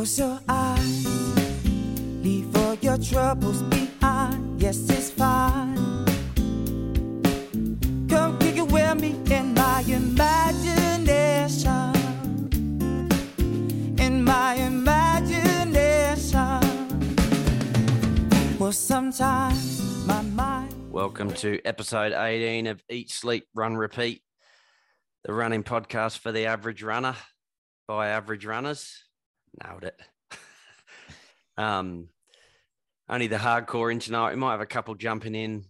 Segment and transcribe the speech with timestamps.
[0.00, 1.04] Close your eyes,
[2.24, 4.58] leave all your troubles behind.
[4.58, 5.76] Yes, it's fine.
[8.08, 11.92] Come kick it with me in my imagination.
[13.98, 16.60] In my imagination.
[18.58, 20.72] Well, sometimes my mind.
[20.90, 24.22] Welcome to episode 18 of Eat, Sleep, Run, Repeat,
[25.24, 27.16] the running podcast for the average runner
[27.86, 29.09] by average runners.
[29.62, 30.00] Nailed it.
[31.56, 32.08] um,
[33.08, 34.30] only the hardcore in tonight.
[34.30, 35.64] We might have a couple jumping in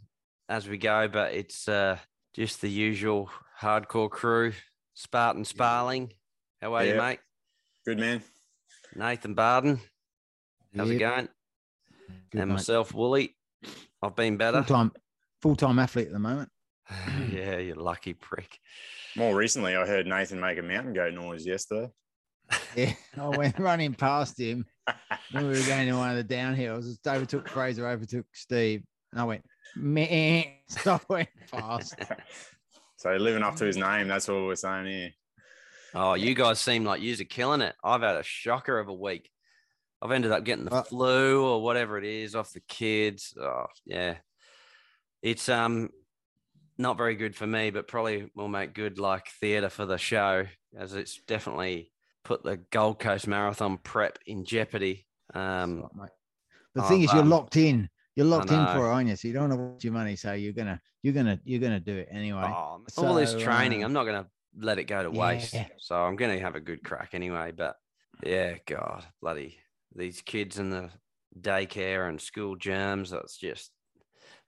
[0.49, 1.99] as we go, but it's uh,
[2.35, 3.31] just the usual
[3.61, 4.53] hardcore crew.
[4.95, 6.13] Spartan Sparling.
[6.61, 7.21] How are you, mate?
[7.87, 8.23] Good man.
[8.95, 9.81] Nathan Barden.
[10.77, 11.29] How's it going?
[12.31, 12.55] Good, and mate.
[12.57, 13.35] myself, Woolley.
[14.03, 14.63] I've been better.
[14.63, 14.93] full time
[15.41, 16.51] full time athlete at the moment.
[17.33, 18.59] yeah, you lucky prick.
[19.17, 21.91] More recently, I heard Nathan make a mountain goat noise yesterday.
[22.77, 24.65] Yeah, I went running past him
[25.33, 26.87] when we were going to one of the downhills.
[26.89, 29.45] As David took Fraser, overtook Steve, and I went
[29.77, 30.45] meh.
[30.69, 31.97] So I went fast.
[32.97, 35.11] So living up to his name, that's what we're saying here.
[35.95, 37.75] Oh, you guys seem like you're killing it.
[37.83, 39.29] I've had a shocker of a week.
[40.01, 43.37] I've ended up getting the Uh, flu or whatever it is off the kids.
[43.41, 44.17] Oh, yeah.
[45.23, 45.91] It's um
[46.79, 50.47] not very good for me, but probably will make good like theatre for the show,
[50.79, 51.93] as it's definitely
[52.25, 55.07] put the Gold Coast Marathon prep in jeopardy.
[55.35, 56.09] Um, Right, mate.
[56.75, 57.89] The Oh, thing is, you're um, locked in.
[58.17, 59.17] You're locked in for it, aren't you?
[59.17, 60.17] So you don't want to waste your money.
[60.17, 62.53] So you're gonna, you're gonna, you're gonna do it anyway.
[62.53, 65.55] oh, all this training, uh, I'm not going to let it go to waste.
[65.55, 65.67] Yeah.
[65.79, 67.53] So I'm going to have a good crack anyway.
[67.57, 67.77] But
[68.23, 69.59] yeah, God, bloody
[69.95, 70.91] these kids in the
[71.41, 73.11] daycare and school germs.
[73.11, 73.71] That's just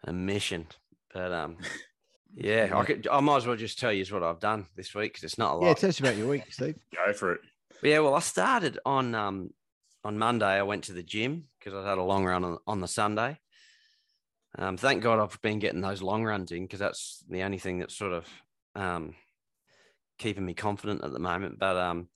[0.05, 0.67] a mission.
[1.15, 1.57] But um,
[2.35, 3.09] yeah, I could.
[3.11, 5.55] I might as well just tell you what I've done this week because it's not
[5.55, 5.67] a lot.
[5.67, 6.77] Yeah, tell us about your week, Steve.
[6.95, 7.41] Go for it.
[7.83, 9.51] Yeah, well, I started on um
[10.05, 10.47] on Monday.
[10.47, 13.39] I went to the gym because I had a long run on, on the Sunday.
[14.59, 17.79] Um, thank God I've been getting those long runs in because that's the only thing
[17.79, 18.27] that's sort of
[18.75, 19.15] um
[20.19, 21.59] keeping me confident at the moment.
[21.59, 22.09] But um,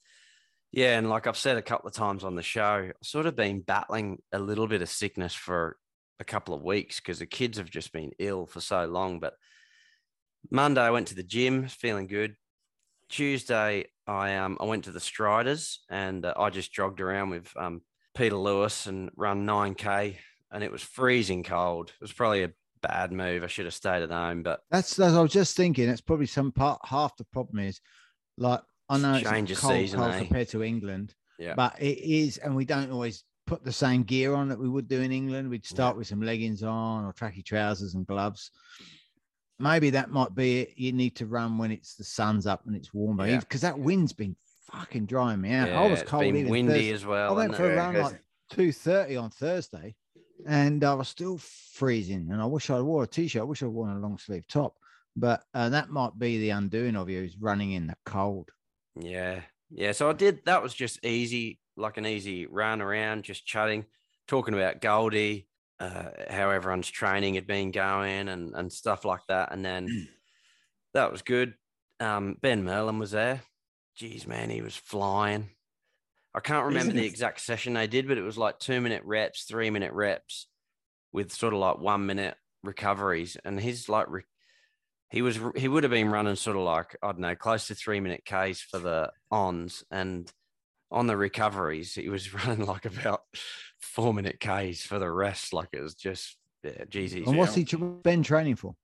[0.71, 3.35] yeah, and like I've said a couple of times on the show, I've sort of
[3.35, 5.77] been battling a little bit of sickness for
[6.21, 9.19] a couple of weeks because the kids have just been ill for so long.
[9.19, 9.35] But
[10.51, 12.37] Monday I went to the gym, feeling good.
[13.09, 17.51] Tuesday, I um I went to the Striders and uh, I just jogged around with
[17.57, 17.83] um
[18.17, 20.19] Peter Lewis and run nine k,
[20.51, 21.91] and it was freezing cold.
[21.91, 22.53] It was probably a
[22.83, 23.43] bad move.
[23.43, 25.89] I should have stayed at home, but That's, that's I was just thinking.
[25.89, 26.81] It's probably some part.
[26.85, 27.81] Half the problem is,
[28.39, 30.19] like I know it's Change of cold, season, cold eh?
[30.19, 34.35] compared to England, yeah, but it is, and we don't always put the same gear
[34.35, 35.49] on that we would do in England.
[35.49, 38.51] We'd start with some leggings on or tracky trousers and gloves.
[39.59, 40.75] Maybe that might be it.
[40.77, 43.41] You need to run when it's the sun's up and it's warmer, Yeah.
[43.41, 44.37] because that wind's been
[44.71, 45.69] fucking drying me out.
[45.69, 46.25] yeah, I was it's cold.
[46.25, 46.93] even windy Thursday.
[46.93, 47.33] as well.
[47.33, 49.95] I went for a run like two thirty on Thursday,
[50.47, 52.29] and I was still freezing.
[52.31, 53.41] And I wish I wore a t-shirt.
[53.41, 54.75] I wish I wore a long sleeve top.
[55.19, 58.51] But uh, that might be the undoing of you is running in the cold.
[59.01, 59.41] Yeah.
[59.71, 59.93] Yeah.
[59.93, 63.87] So I did that was just easy, like an easy run around, just chatting,
[64.29, 65.49] talking about Goldie,
[65.81, 69.53] uh, how everyone's training had been going and, and stuff like that.
[69.53, 70.09] And then
[70.95, 71.55] that was good.
[72.01, 73.43] Um, ben Merlin was there.
[74.01, 75.51] Jeez, man, he was flying.
[76.35, 78.81] I can't remember Isn't the it- exact session they did, but it was like two
[78.81, 80.47] minute reps, three minute reps
[81.13, 83.37] with sort of like one minute recoveries.
[83.45, 84.23] And he's like, re-
[85.11, 87.75] he was he would have been running sort of like I don't know, close to
[87.75, 90.31] three minute Ks for the ons, and
[90.91, 93.23] on the recoveries he was running like about
[93.81, 95.53] four minute Ks for the rest.
[95.53, 97.65] Like it was just yeah, geez, he's, And what's he
[98.03, 98.75] been training for?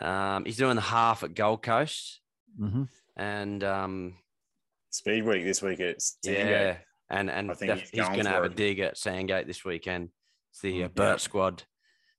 [0.00, 2.20] um, he's doing the half at Gold Coast,
[2.60, 2.88] Mhm.
[3.16, 4.16] and um,
[4.90, 6.48] Speed week this week at Sandgate.
[6.50, 6.76] yeah,
[7.10, 8.96] and and I think def- he's he's, going going to for have a dig at
[8.96, 10.10] Sandgate this weekend.
[10.50, 11.16] It's the uh, Mm, Burt yeah.
[11.16, 11.62] Squad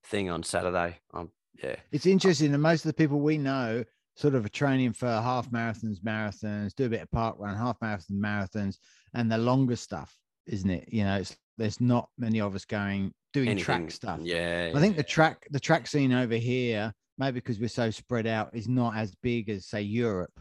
[0.05, 0.99] thing on Saturday.
[1.13, 1.31] Um,
[1.63, 3.85] yeah, It's interesting that most of the people we know
[4.15, 7.77] sort of are training for half marathons, marathons, do a bit of park run, half
[7.81, 8.77] marathon, marathons,
[9.13, 10.15] and the longer stuff,
[10.47, 10.87] isn't it?
[10.91, 14.19] You know, it's there's not many of us going doing anything track stuff.
[14.21, 18.27] Yeah, I think the track the track scene over here, maybe because we're so spread
[18.27, 20.39] out, is not as big as say Europe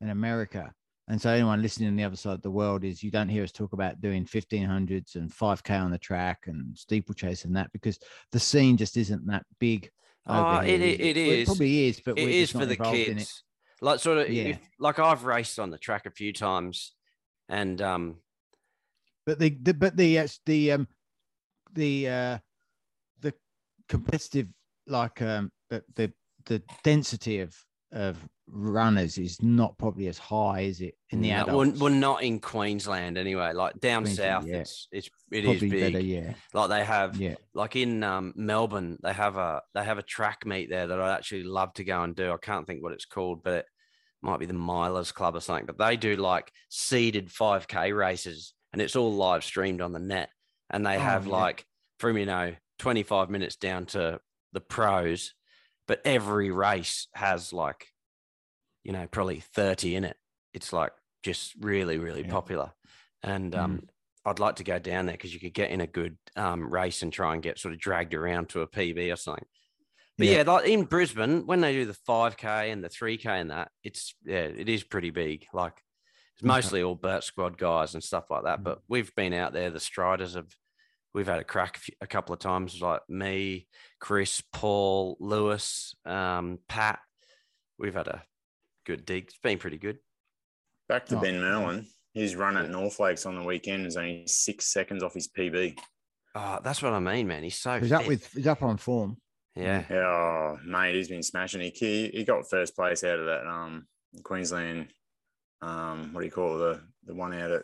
[0.00, 0.72] and America.
[1.08, 3.42] And so anyone listening on the other side of the world is you don't hear
[3.42, 7.98] us talk about doing 1500s and 5k on the track and steeplechase and that because
[8.32, 9.90] the scene just isn't that big.
[10.26, 12.66] Oh, over it here, i- is it probably is, but it we're is just for
[12.66, 13.18] the involved in it.
[13.18, 13.42] kids.
[13.80, 14.42] Like sort of, Yeah.
[14.44, 16.94] if, like I've raced on the track a few times,
[17.48, 18.16] and um,
[19.26, 20.88] But the, the but the uh, the um
[21.72, 22.38] the uh
[23.20, 23.34] the
[23.88, 24.48] competitive
[24.86, 26.12] like um the the,
[26.46, 27.54] the density of
[27.92, 28.16] of
[28.48, 30.94] runners is not probably as high, is it?
[31.10, 33.52] In the No, adults, Well, well, not in Queensland anyway.
[33.52, 34.56] Like down south, yeah.
[34.56, 35.92] it's it's it is probably big.
[35.92, 36.04] better.
[36.04, 37.34] Yeah, Like they have yeah.
[37.54, 41.14] like in um, Melbourne, they have a they have a track meet there that I'd
[41.14, 42.32] actually love to go and do.
[42.32, 43.66] I can't think what it's called, but it
[44.22, 45.66] might be the Milers Club or something.
[45.66, 50.30] But they do like seeded 5K races, and it's all live streamed on the net.
[50.70, 51.32] And they Oh, have yeah.
[51.32, 51.64] like
[51.98, 54.20] from you know 25 minutes down to
[54.52, 55.32] the pros,
[55.88, 57.86] but every race has like
[58.84, 60.16] you know probably 30 in it.
[60.52, 60.92] It's like
[61.22, 62.30] just really really Yeah.
[62.30, 62.72] popular,
[63.22, 63.88] and um,
[64.24, 67.02] I'd like to go down there because you could get in a good um, race
[67.02, 69.44] and try and get sort of dragged around to a PB or something.
[70.16, 70.36] But Yeah.
[70.38, 70.52] yeah.
[70.52, 74.44] like in Brisbane, when they do the 5K and the 3K and that, it's yeah,
[74.44, 75.46] it is pretty big.
[75.52, 75.82] Like
[76.34, 78.60] it's mostly all Burt Squad guys and stuff like that.
[78.60, 78.64] Mm.
[78.64, 80.54] But we've been out there, the striders have
[81.12, 83.66] we've had a crack a couple of times, like me,
[84.00, 86.98] Chris, Paul, Lewis, um, Pat.
[87.78, 88.22] We've had a
[88.84, 89.24] good dig.
[89.24, 89.98] It's been pretty good.
[90.88, 91.20] Back to Oh.
[91.20, 91.86] Ben Merlin.
[92.12, 95.76] His run at North Lakes on the weekend is only six seconds off his PB.
[96.36, 97.42] Oh, that's what I mean, man.
[97.42, 98.32] He's so He's up with.
[98.32, 99.16] He's up on form.
[99.56, 99.84] yeah.
[99.90, 101.60] Yeah, oh, mate, he's been smashing.
[101.60, 103.86] He he he got first place out of that um
[104.22, 104.88] Queensland.
[105.62, 106.58] Um, what do you call it?
[106.58, 107.62] The the one out at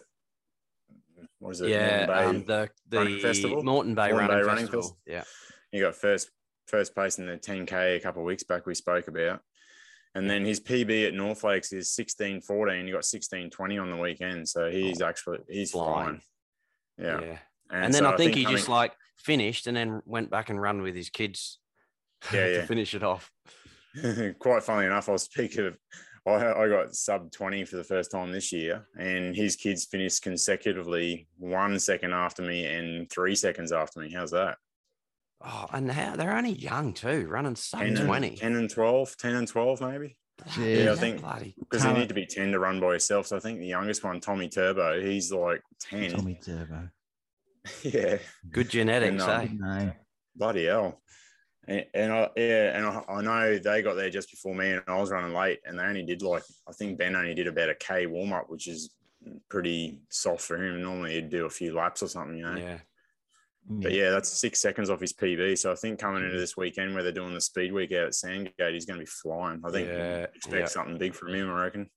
[1.38, 1.68] what is it?
[1.68, 2.68] Yeah, Moreton um, Bay.
[2.88, 3.62] the Running the Festival?
[3.62, 4.82] Moreton Bay, Moreton Running, Bay Running Festival.
[4.82, 4.98] Festival.
[5.06, 5.24] Yeah,
[5.70, 6.30] He got first
[6.66, 8.66] first place in the 10k a couple of weeks back.
[8.66, 9.40] We spoke about,
[10.14, 12.86] and then his PB at North Lakes is 16:14.
[12.86, 16.20] He got 16:20 on the weekend, so oh, he's actually he's Flying.
[16.98, 17.20] flying.
[17.22, 17.38] Yeah, yeah.
[17.70, 20.60] And, then so I think he coming- just like finished and then went back and
[20.60, 21.58] run with his kids.
[22.34, 22.66] Yeah, to yeah.
[22.66, 23.30] finish it off.
[24.38, 25.74] quite funnily enough, I'll speak of
[26.26, 30.22] I, I got sub 20 for the first time this year, and his kids finished
[30.22, 34.12] consecutively one second after me and three seconds after me.
[34.12, 34.58] How's that?
[35.42, 38.36] Oh, and how they're only young too, running sub 10 and, 20.
[38.36, 40.16] 10 and 12, 10 and 12, maybe.
[40.58, 41.54] Yeah, I think- bloody.
[41.58, 41.98] Because you Talent.
[42.00, 43.26] need to be 10 to run by yourself.
[43.26, 46.10] So I think the youngest one, Tommy Turbo, he's like 10.
[46.12, 46.88] Tommy Turbo.
[47.82, 48.18] yeah,
[48.50, 49.84] Good genetics, And, um, eh?
[49.84, 49.94] Good
[50.36, 51.00] bloody hell.
[51.68, 54.82] And, and I, yeah, and I, I know they got there just before me, and
[54.88, 57.68] I was running late, and they only did like I think Ben only did about
[57.68, 58.94] a k warm up, which is
[59.50, 60.82] pretty soft for him.
[60.82, 62.56] Normally he'd do a few laps or something, you know.
[62.56, 62.78] Yeah.
[63.70, 63.80] Hmm.
[63.80, 65.56] But yeah, that's six seconds off his PB.
[65.56, 66.40] So I think coming into hmm.
[66.40, 69.10] this weekend where they're doing the speed week out at Sandgate, he's going to be
[69.10, 69.62] flying.
[69.64, 70.66] I think Yeah, expect yeah.
[70.66, 71.48] something big from him.
[71.48, 71.88] I reckon.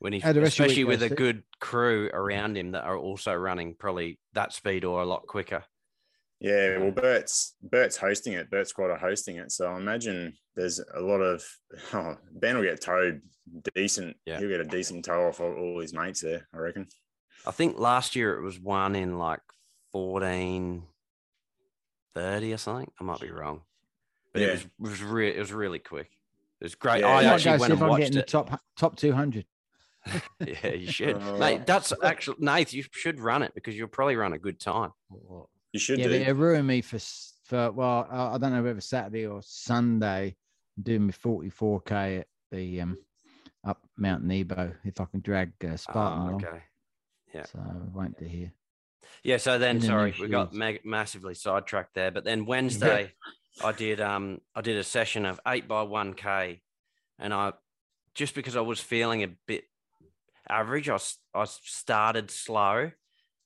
[0.00, 1.18] When he, How the rest of your especially with goes, a Steve?
[1.18, 5.62] good crew around him that are also running probably that speed or a lot quicker.
[6.40, 8.50] Yeah, well, Bert's Bert's hosting it.
[8.50, 9.52] Bert's quite a hosting it.
[9.52, 11.44] So I imagine there's a lot of
[11.92, 13.20] oh, Ben will get towed
[13.74, 14.16] decent.
[14.24, 14.38] Yeah.
[14.38, 16.48] He'll get a decent tow off all, all his mates there.
[16.54, 16.88] I reckon.
[17.46, 19.40] I think last year it was one in like
[19.92, 20.82] 14
[22.14, 22.90] 30 or something.
[23.00, 23.62] I might be wrong.
[24.32, 24.48] But Yeah.
[24.48, 26.10] it was it was re- it was really quick.
[26.60, 27.00] It was great.
[27.00, 27.08] Yeah.
[27.08, 28.26] I actually went if and I'm watched getting the it.
[28.28, 29.46] top top 200.
[30.46, 31.16] yeah, you should.
[31.16, 34.58] Uh, Mate, that's actually Nath, you should run it because you'll probably run a good
[34.58, 34.92] time.
[35.72, 36.18] You should Yeah, do.
[36.18, 36.98] but it ruined me for
[37.44, 40.36] for well, I I don't know whether Saturday or Sunday.
[40.80, 42.96] doing my 44k at the um
[43.64, 46.44] up Mount Nebo if I can drag uh, Spartan along.
[46.46, 46.62] okay.
[47.34, 47.44] yeah.
[47.44, 48.52] So I won't to hear.
[49.22, 52.10] Yeah, so then In the new sorry, we got mag- massively sidetracked there.
[52.10, 53.12] But then Wednesday,
[53.62, 56.62] I did um I did a session of eight by one k,
[57.18, 57.52] and I
[58.14, 59.64] just because I was feeling a bit
[60.48, 60.98] average, I
[61.34, 62.90] I started slow,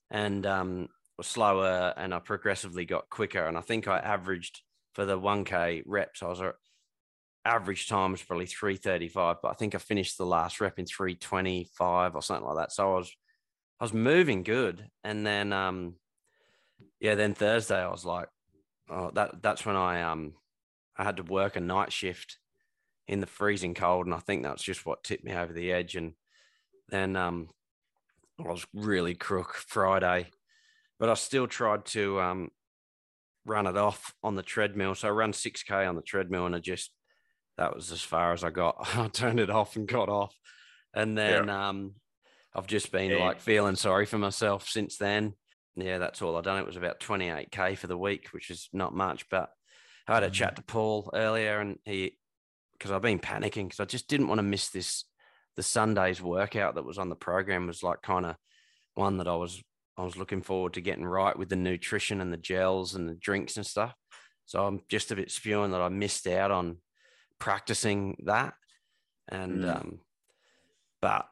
[0.09, 4.61] and um was slower, and I progressively got quicker, and I think I averaged
[4.93, 6.23] for the one k reps.
[6.23, 6.53] I was a-
[7.45, 10.79] average time was probably three thirty five, but I think I finished the last rep
[10.79, 12.71] in three twenty five or something like that.
[12.71, 13.15] So I was
[13.79, 15.95] I was moving good, and then um,
[16.99, 18.29] yeah, then Thursday I was like,
[18.89, 20.33] oh, that that's when I um,
[20.97, 22.37] I had to work a night shift
[23.07, 25.95] in the freezing cold, and I think that's just what tipped me over the edge.
[25.95, 26.13] And
[26.89, 27.49] then um,
[28.39, 30.27] I was really crook Friday,
[30.99, 32.49] but I still tried to um,
[33.45, 34.95] run it off on the treadmill.
[34.95, 36.91] So I ran six k on the treadmill, and I just
[37.57, 38.75] that was as far as I got.
[38.97, 40.35] I turned it off and got off,
[40.93, 41.95] and then um,
[42.55, 43.17] I've just been Yeah.
[43.17, 45.35] like feeling sorry for myself since then.
[45.75, 46.57] Yeah, that's all I've done.
[46.57, 49.27] It was about 28k for the week, which is not much.
[49.29, 49.51] But
[50.07, 50.33] I had a Mm.
[50.33, 52.17] chat to Paul earlier, and he
[52.73, 55.05] because I've been panicking because I just didn't want to miss this.
[55.55, 58.35] The Sunday's workout that was on the program was like kind of
[58.93, 59.61] one that I was
[59.97, 63.15] I was looking forward to getting right with the nutrition and the gels and the
[63.15, 63.93] drinks and stuff.
[64.45, 66.81] So I'm just a bit spewing that I missed out on
[67.39, 68.53] practicing that.
[69.29, 69.75] And Mm.
[69.75, 69.99] um,
[71.01, 71.27] but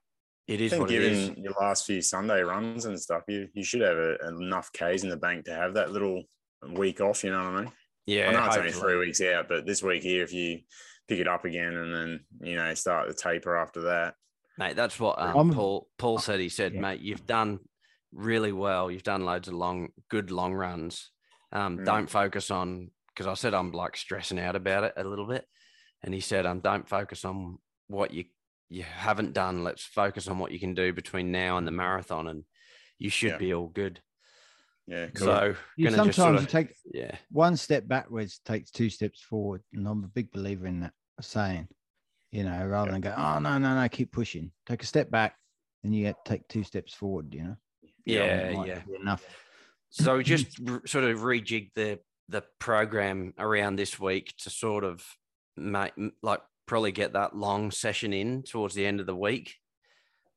[0.48, 1.30] it I think what it is.
[1.30, 5.04] given your last few Sunday runs and stuff, you, you should have a, enough Ks
[5.04, 6.24] in the bank to have that little
[6.74, 7.24] week off.
[7.24, 7.72] You know what I mean?
[8.06, 10.60] Yeah, I know it's only three weeks out, but this week here, if you
[11.08, 14.16] pick it up again, and then you know start the taper after that.
[14.58, 16.40] Mate, that's what um, Paul Paul said.
[16.40, 16.82] He said, Yeah.
[16.82, 17.60] mate, you've done
[18.12, 18.92] really well.
[18.92, 21.10] You've done loads of long, good long runs.
[21.52, 21.86] Um, Mm.
[21.86, 25.46] Don't focus on because I said I'm like stressing out about it a little bit,
[26.04, 28.26] and he said, um, don't focus on what you
[28.74, 29.64] you haven't done.
[29.64, 32.44] Let's focus on what you can do between now and the marathon, and
[32.98, 33.38] you should Yeah.
[33.38, 34.02] be all good.
[34.88, 35.28] Yeah, cool.
[35.28, 38.90] So You, gonna just sometimes sort of, you take yeah, one step backwards takes two
[38.90, 41.68] steps forward, and I'm a big believer in that saying.
[42.32, 42.92] You know, rather Yeah.
[42.94, 44.52] than go, oh no, no, no, keep pushing.
[44.66, 45.38] Take a step back,
[45.84, 47.34] and you get take two steps forward.
[47.34, 47.58] You know.
[48.06, 48.82] yeah, That might yeah.
[49.00, 49.24] Enough.
[49.92, 52.00] So we just r- sort of rejig the
[52.30, 55.06] the program around this week to sort of
[55.56, 59.56] make like probably get that long session in towards the end of the week,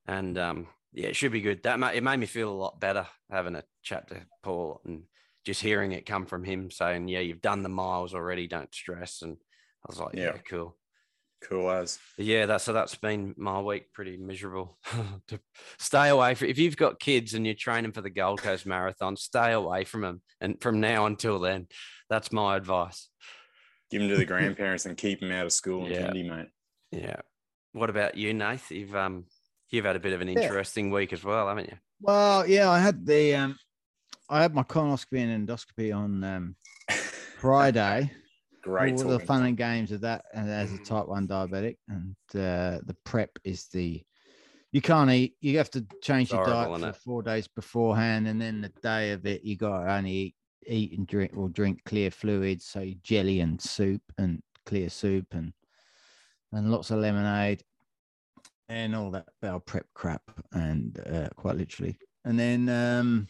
[0.06, 1.62] and um, yeah, it should be good.
[1.62, 5.04] That it made me feel a lot better having a chat to Paul and
[5.44, 8.46] just hearing it come from him saying, "Yeah, you've done the miles already.
[8.46, 9.36] Don't stress." And
[9.84, 10.38] I was like, "Yeah, Yeah.
[10.48, 10.76] cool."
[11.42, 11.98] cool as.
[12.16, 14.78] Yeah, that's so that's been my week pretty miserable.
[15.28, 15.40] to
[15.78, 19.16] stay away from if you've got kids and you're training for the Gold Coast Marathon,
[19.16, 20.22] stay away from them.
[20.40, 21.68] And from now until then,
[22.08, 23.08] that's my advice.
[23.90, 26.04] Give them to the grandparents and keep them out of school and Yeah.
[26.04, 26.48] candy, mate.
[26.90, 27.20] Yeah.
[27.72, 28.70] What about you, Nath?
[28.70, 29.26] You've um
[29.70, 30.44] you've had a bit of an Yeah.
[30.44, 31.76] interesting week as well, haven't you?
[32.00, 33.58] Well, yeah, I had the um,
[34.28, 36.56] I had my colonoscopy and endoscopy on um
[37.40, 38.12] Friday.
[38.62, 42.16] Great all the fun and games of that and as a type 1 diabetic and
[42.34, 44.02] uh, the prep is the
[44.72, 48.42] you can't eat you have to change your Horrible, diet for four days beforehand and
[48.42, 50.34] then the day of it you got to only eat,
[50.66, 55.52] eat and drink or drink clear fluids so jelly and soup and clear soup and
[56.52, 57.62] and lots of lemonade
[58.68, 63.26] and all that bowel prep crap and uh, quite literally and then um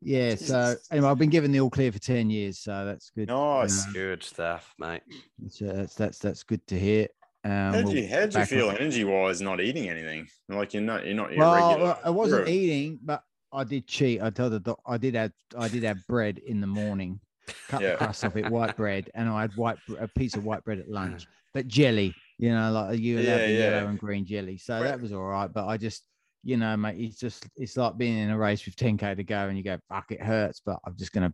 [0.00, 3.28] yeah so anyway i've been given the all clear for 10 years so that's good
[3.28, 3.86] Nice.
[3.86, 5.02] Um, Good stuff, mate.
[5.38, 7.08] that's, uh, that's that's that's good to hear.
[7.44, 10.26] Um, How'd we'll you how'd you feel energy wise not eating anything?
[10.48, 11.96] Like you're not you're not your Well, regular.
[12.04, 14.22] I wasn't eating, but I did cheat.
[14.22, 17.20] I told the doc I did have I did have bread in the morning,
[17.68, 17.90] cut Yeah.
[17.92, 20.78] the crust off it, white bread, and I had white a piece of white bread
[20.78, 23.70] at lunch, but jelly, you know, like you allowed Yeah, yeah.
[23.70, 24.84] yellow and green jelly, so Right.
[24.84, 25.52] that was all right.
[25.52, 26.04] But I just,
[26.42, 29.48] you know, mate, it's just it's like being in a race with 10k to go,
[29.48, 31.32] and you go, fuck, it hurts, but I'm just gonna.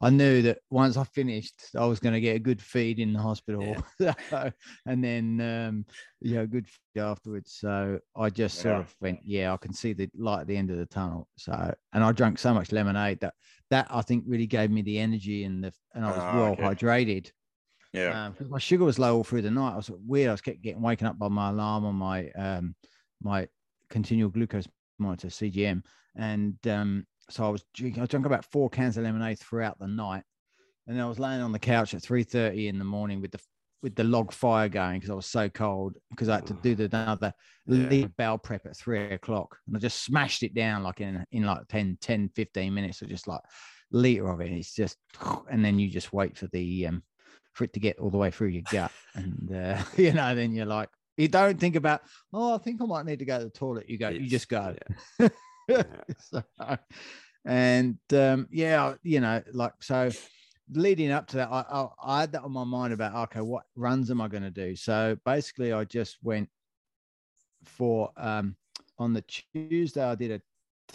[0.00, 3.18] I knew that once I finished, I was gonna get a good feed in the
[3.18, 3.76] hospital,
[4.30, 4.52] So-
[4.86, 5.84] and then um,
[6.20, 7.56] you know, good feed afterwards.
[7.58, 8.80] So I just sort Yeah.
[8.80, 11.26] of went, yeah, I can see the light at the end of the tunnel.
[11.36, 13.34] So, and I drank so much lemonade that
[13.70, 16.52] that I think really gave me the energy and the and I was Ah, well
[16.52, 16.62] okay.
[16.62, 17.30] hydrated.
[17.92, 18.26] yeah.
[18.26, 19.72] Um, my sugar was low all through the night.
[19.72, 20.28] I was weird.
[20.28, 22.76] I was kept getting waken up by my alarm on my um
[23.22, 23.48] my
[23.90, 25.82] continual glucose monitor CGM,
[26.16, 28.02] and um so I was drinking.
[28.02, 30.24] I drank about four cans of lemonade throughout the night,
[30.86, 33.40] and I was laying on the couch at three thirty in the morning with the
[33.82, 36.74] with the log fire going because I was so cold because I had to do
[36.74, 37.34] the another
[37.66, 37.88] Yeah.
[37.88, 39.58] lead bowel prep at three o'clock.
[39.66, 43.06] And I just smashed it down like in in like 10 10 15 minutes or
[43.06, 43.42] just like
[43.90, 44.52] liter of it.
[44.52, 44.96] It's just
[45.50, 47.02] and then you just wait for the um
[47.52, 48.92] for it to get all the way through your gut.
[49.14, 52.02] And uh you know then you're like you don't think about
[52.32, 54.48] oh I think I might need to go to the toilet you go you just
[54.48, 54.74] go
[55.20, 55.28] yeah.
[55.68, 55.84] Yeah.
[56.18, 56.42] so,
[57.44, 60.10] and um, yeah, you know, like so
[60.70, 63.64] leading up to that, I, I, I had that on my mind about okay, what
[63.76, 64.76] runs am I going to do?
[64.76, 66.48] So basically, I just went
[67.64, 68.56] for um,
[68.98, 70.40] on the Tuesday, I did a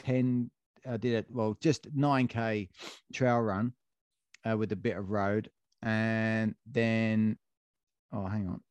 [0.04, 0.50] 10,
[0.88, 2.70] I did it, well, just 9K
[3.14, 3.74] trail run
[4.50, 5.50] uh, with a bit of road.
[5.82, 7.38] And then,
[8.12, 8.62] oh, hang on,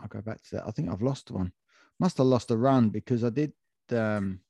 [0.00, 0.66] I'll go back to that.
[0.66, 1.52] I think I've lost one.
[1.98, 3.52] Must have lost a run because I did.
[3.90, 4.40] Um,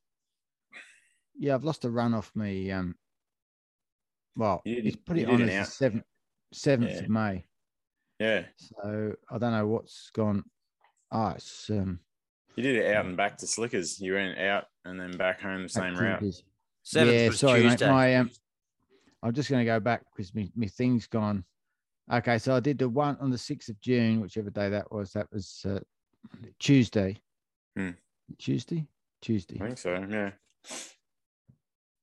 [1.36, 2.70] yeah, I've lost a run off me.
[2.70, 2.94] Um,
[4.36, 6.04] well, You it's did- put it on as the seventh
[6.52, 6.98] seventh Yeah.
[6.98, 7.44] of May.
[8.18, 8.44] Yeah.
[8.56, 10.44] So I don't know what's gone.
[11.10, 12.00] Ah, it's um,
[12.56, 14.00] You did it out and back to Slickers.
[14.00, 16.14] You went out and then back home the same route.
[16.14, 16.42] activities.
[16.82, 17.86] Seventh yeah, sorry, Tuesday.
[17.86, 17.92] mate.
[17.92, 18.30] My um,
[19.22, 21.44] I'm just going to go back because my, my thing's gone.
[22.12, 25.12] Okay, so I did the one on the sixth of June, whichever day that was.
[25.12, 25.78] That was uh,
[26.58, 27.16] Tuesday.
[27.76, 27.90] Hmm.
[28.38, 28.86] Tuesday,
[29.22, 30.06] Tuesday, I think so.
[30.08, 30.30] Yeah.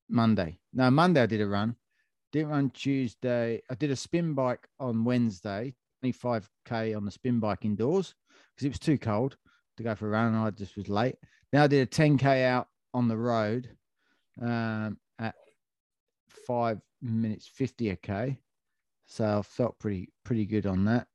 [0.09, 0.59] Monday.
[0.73, 1.75] No, Monday I did a run.
[2.31, 3.61] Didn't run Tuesday.
[3.69, 5.73] I did a spin bike on Wednesday,
[6.03, 8.13] 25k on the spin bike indoors
[8.55, 9.37] because it was too cold
[9.77, 10.33] to go for a run.
[10.33, 11.15] And I just was late.
[11.51, 13.69] Then I did a 10k out on the road
[14.41, 15.35] um, at
[16.45, 18.39] five minutes 50 a k.
[19.07, 21.07] So I felt pretty pretty good on that.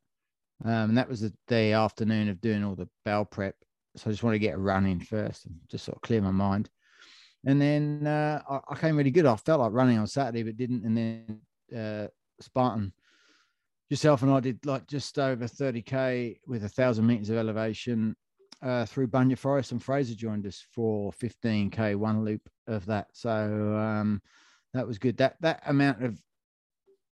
[0.65, 3.55] Um, and that was the day afternoon of doing all the bowel prep.
[3.97, 6.21] So I just want to get a run in first and just sort of clear
[6.21, 6.71] my mind.
[7.45, 9.27] And then uh, I, I came really good.
[9.27, 10.85] I felt like running on Saturday, but didn't.
[10.85, 11.41] And then
[11.77, 12.07] uh,
[12.41, 12.93] Spartan
[13.91, 18.17] yourself and I did like just over 30k with a thousand meters of elevation
[18.63, 23.09] uh, through Bunya Forest, and Fraser joined us for 15k one loop of that.
[23.13, 23.31] So
[23.77, 24.23] um,
[24.73, 25.17] that was good.
[25.19, 26.19] That that amount of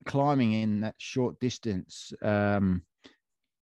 [0.07, 2.83] climbing in that short distance um,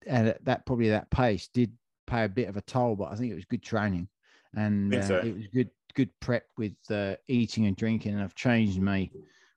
[0.06, 1.72] and at that probably that pace did
[2.06, 4.08] pay a bit of a toll, but I think it was good training
[4.54, 5.16] and uh, so.
[5.18, 8.14] it was good good prep with uh, eating and drinking.
[8.14, 9.12] And I've changed me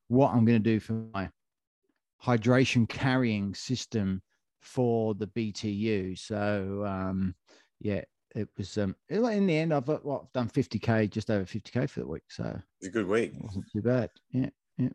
[0.08, 1.30] what I'm going to do for my
[2.24, 4.22] hydration carrying system
[4.62, 6.18] for the BTU.
[6.18, 7.36] So um,
[7.80, 8.01] yeah,
[8.36, 11.89] it was um, in the end I've uh, what, I've done 50k, just over 50k
[11.89, 13.34] for the week, so It's a good week.
[13.34, 14.10] it wasn't too bad.
[14.32, 14.89] Yeah, yeah.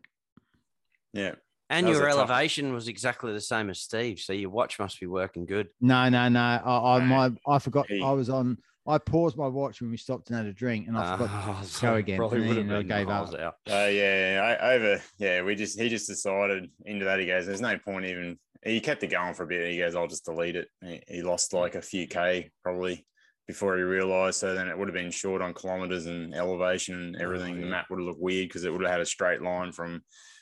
[1.13, 1.35] Yeah.
[1.71, 4.19] And That your a tough- elevation was exactly the same as Steve.
[4.19, 5.69] So your watch must be working good.
[5.79, 6.39] No, no, no.
[6.39, 7.87] I, I my I forgot.
[7.87, 8.57] He- I was on.
[8.87, 11.29] I paused my watch when we stopped and had a drink, and I forgot.
[11.31, 12.17] Ah, to go again.
[12.17, 13.39] Probably would have been gave miles up.
[13.39, 13.53] out.
[13.69, 15.01] Uh, yeah, I, over.
[15.17, 17.19] Yeah, we just he just decided into that.
[17.19, 19.61] He goes, "There's no point even." He kept it going for a bit.
[19.61, 23.05] And He goes, "I'll just delete it." He, he lost like a few k probably
[23.47, 24.39] before he realised.
[24.39, 27.57] So then it would have been short on kilometres and elevation and everything.
[27.57, 27.71] The yeah.
[27.71, 30.01] map would have looked weird because it would have had a straight line from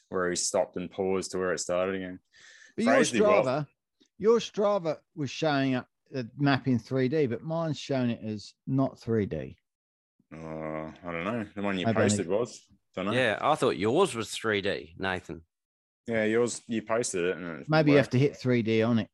[0.09, 2.19] where he stopped and paused to where it started again.
[2.75, 3.43] But your Fraser did well.
[3.43, 3.67] Strava,
[4.17, 8.99] your Strava was showing up the map in 3D, but mine's showing it as not
[8.99, 9.55] 3D.
[10.33, 11.45] Uh, I don't know.
[11.55, 12.65] The one you I don't posted was.
[12.95, 13.11] Don't know.
[13.13, 15.41] Yeah, I thought yours was 3D, Nathan.
[16.07, 16.61] Yeah, yours.
[16.67, 17.37] You posted it.
[17.37, 19.07] And it Maybe you have to hit 3D on it.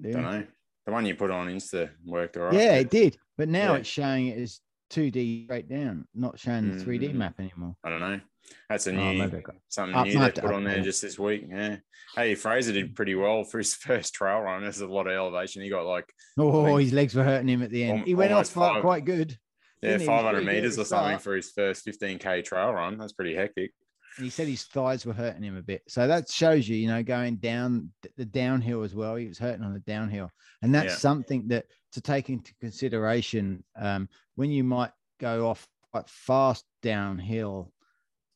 [0.00, 0.44] do Don't know.
[0.86, 2.54] The one you put on Insta worked all right.
[2.54, 3.18] Yeah, it did.
[3.36, 3.80] But now Yeah.
[3.80, 7.14] it's showing it as 2D straight down, not showing the 3D Mm.
[7.16, 7.76] map anymore.
[7.84, 8.20] I don't know.
[8.68, 11.18] That's a Oh, new I got- something Up- new they put on there just this
[11.18, 11.44] week.
[11.48, 11.76] Yeah.
[12.16, 14.62] Hey, Fraser did pretty well for his first trail run.
[14.62, 15.62] There's a lot of elevation.
[15.62, 18.06] He got like Oh, think his legs were hurting him at the end.
[18.06, 19.36] he went off quite, five- quite good.
[19.82, 20.00] yeah, he?
[20.00, 22.98] He 500 pretty good at meters or something for his first 15k trail run.
[22.98, 23.72] That's pretty hectic.
[24.16, 25.82] and he said his thighs were hurting him a bit.
[25.86, 29.14] So that shows you, you know, going down the downhill as well.
[29.16, 30.30] He was hurting on the downhill,
[30.62, 30.96] and that's Yeah.
[30.96, 37.72] something that to take into consideration um, when you might go off quite fast downhill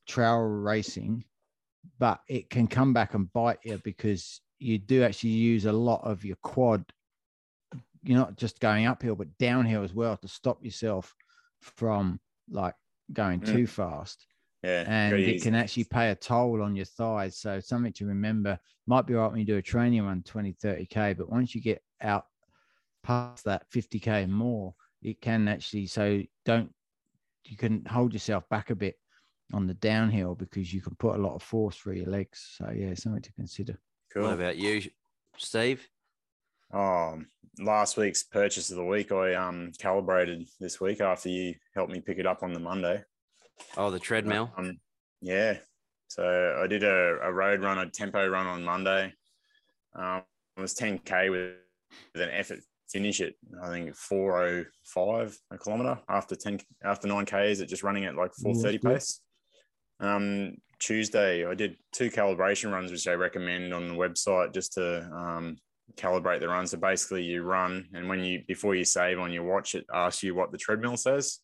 [0.06, 1.24] trail racing,
[1.98, 6.02] but it can come back and bite you because you do actually use a lot
[6.04, 6.84] of your quad.
[8.02, 11.14] You're not just going uphill, but downhill as well to stop yourself
[11.60, 12.74] from like
[13.12, 13.46] going Mm.
[13.52, 14.26] too fast
[14.62, 14.84] Yeah.
[14.86, 17.36] and it use- can actually pay a toll on your thighs.
[17.38, 18.58] So something to remember.
[18.86, 21.60] Might be all right when you do a training run 20, 30K, but once you
[21.60, 22.26] get out
[23.04, 26.72] past that 50K and more, it can actually, so don't,
[27.44, 28.96] you can hold yourself back a bit
[29.52, 32.56] on the downhill because you can put a lot of force through your legs.
[32.58, 33.78] So yeah, something to consider.
[34.12, 34.24] cool.
[34.24, 34.82] What about you,
[35.36, 35.86] Steve?
[36.72, 37.20] Oh,
[37.58, 42.00] last week's purchase of the week, I um calibrated this week after you helped me
[42.00, 43.02] pick it up on the Monday.
[43.76, 44.50] Oh, the treadmill.
[44.56, 44.78] Um,
[45.20, 45.58] yeah.
[46.08, 49.12] So I did a, a road run, a tempo run on Monday.
[49.94, 50.22] Um,
[50.56, 51.54] it was 10k with,
[52.12, 52.60] with an effort
[52.92, 53.36] finish it.
[53.62, 57.60] I think 405 a kilometer after 10 after 9k's.
[57.60, 58.94] It just running at like 430 good.
[58.94, 59.20] pace.
[60.02, 65.02] Um, Tuesday I did two calibration runs, which I recommend on the website just to
[65.14, 65.56] um,
[65.96, 66.66] calibrate the run.
[66.66, 70.22] So basically, you run, and when you before you save on your watch, it asks
[70.22, 71.38] you what the treadmill says.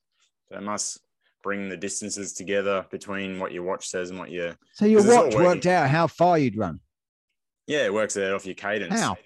[0.51, 0.99] So it must
[1.44, 5.35] bring the distances together between what your watch says and what your So your watch
[5.37, 6.81] worked out how far you'd run
[7.68, 8.99] yeah it works out off your cadence.
[9.01, 9.16] How?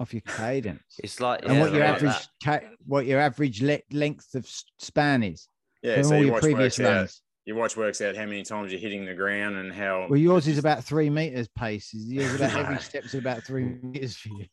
[0.00, 3.62] off your cadence It's like and yeah, what your like average, ca- what your average
[3.62, 4.48] le- length of
[4.80, 5.48] span is
[5.82, 6.96] Yeah, from so all your your watch previous works out.
[6.96, 7.22] runs.
[7.46, 10.06] Your watch works out how many times you're hitting the ground and how.
[10.08, 11.90] Well, yours is about three meters pace.
[11.92, 14.46] Yours about every step's about three meters for you.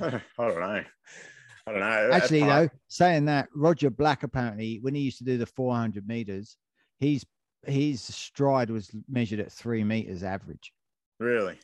[0.00, 0.84] I don't know.
[1.66, 2.10] I don't know.
[2.12, 6.06] Actually, part- though, saying that, Roger Black apparently, when he used to do the 400
[6.06, 6.56] meters,
[7.00, 7.24] he's
[7.66, 10.72] his stride was measured at three meters average.
[11.20, 11.56] really.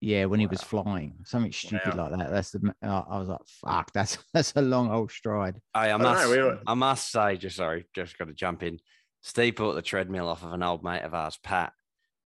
[0.00, 2.10] Yeah, when he was flying, something stupid Wow.
[2.10, 2.30] like that.
[2.30, 2.74] That's the.
[2.82, 6.28] I was like, "Fuck, that's that's a long old stride." Hey, I don't know, must,
[6.30, 8.80] we were- I must say, just sorry, just got to jump in.
[9.24, 11.72] Steve bought the treadmill off of an old mate of ours, Pat.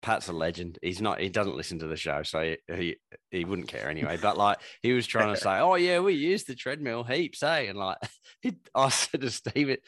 [0.02, 0.76] Pat's a legend.
[0.82, 1.20] He's not.
[1.20, 2.96] He doesn't listen to the show, so he he,
[3.30, 4.18] he wouldn't care anyway.
[4.20, 7.66] But like, he was trying to say, "Oh yeah, we use the treadmill heaps, eh?"
[7.68, 7.98] And like,
[8.42, 9.82] he, I said to Steve, "It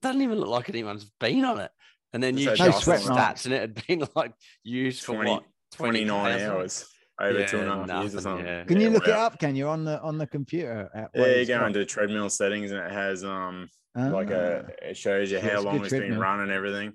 [0.00, 1.70] doesn't even look like anyone's been on it."
[2.12, 4.32] And then It's you a checked the sweat stats, and it had been like
[4.64, 6.50] used for 20 what 20 29 days?
[6.50, 6.88] hours
[7.20, 8.46] over two and a Yeah, half years or something.
[8.46, 8.64] yeah.
[8.64, 9.38] Can you Yeah, look it up?
[9.38, 10.90] Can you on the on the computer?
[10.94, 15.30] At Yeah, you go into treadmill settings and it has um like a it shows
[15.30, 16.20] you how long it's been treadmill.
[16.20, 16.92] run and everything.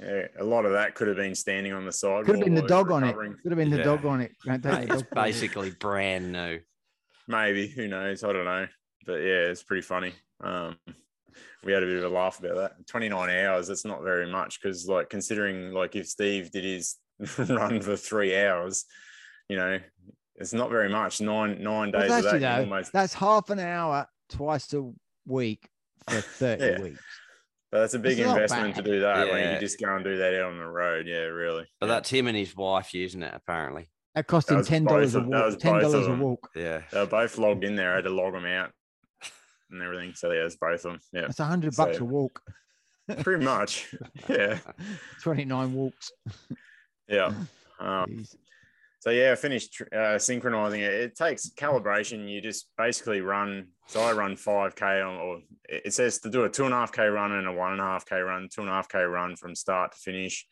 [0.00, 2.24] Yeah, a lot of that could have been standing on the side.
[2.24, 3.14] Could have been the while dog on it.
[3.14, 3.82] Could have been the Yeah.
[3.84, 4.32] dog on it.
[4.44, 5.26] Don't take Mate, the it's dog on it.
[5.26, 6.60] basically brand new.
[7.28, 8.22] Maybe who knows?
[8.22, 8.66] I don't know,
[9.04, 10.12] but yeah, it's pretty funny.
[10.42, 10.76] Um,
[11.64, 12.86] we had a bit of a laugh about that.
[12.86, 13.66] Twenty nine hours.
[13.66, 16.96] That's not very much because, like, considering like if Steve did his
[17.38, 18.84] run for three hours,
[19.48, 19.80] you know,
[20.36, 21.20] It's not very much.
[21.20, 22.34] Nine nine days that's, of that.
[22.34, 24.88] you know, almost, that's half an hour twice a
[25.26, 25.68] week
[26.08, 26.80] for 30 Yeah.
[26.80, 27.00] weeks.
[27.70, 30.04] but that's a big It's investment to do that when you can just go and
[30.04, 31.06] do that out on the road.
[31.06, 31.66] Yeah, really.
[31.80, 31.94] But yeah.
[31.94, 33.88] that's him and his wife using it apparently.
[34.14, 35.58] That cost him was ten dollars a of- that walk.
[35.58, 36.50] Ten dollars a walk.
[36.54, 36.82] Yeah.
[36.90, 37.92] they were both logged in there.
[37.92, 38.70] I had to log them out
[39.70, 40.14] and everything.
[40.14, 41.00] So yeah, it's both of them.
[41.12, 42.40] Yeah, it's a hundred bucks a walk.
[43.22, 43.94] pretty much.
[44.28, 44.58] Yeah,
[45.22, 46.10] Twenty nine walks.
[47.08, 47.32] yeah.
[47.78, 48.34] Um, Jeez.
[49.06, 50.92] So yeah, I finished uh, synchronizing it.
[50.92, 52.28] It takes calibration.
[52.28, 53.68] You just basically run.
[53.86, 55.38] So I run five k on, or
[55.68, 57.80] it says to do a two and a half k run and a one and
[57.80, 58.48] a half k run.
[58.52, 60.44] Two and a half k run from start to finish.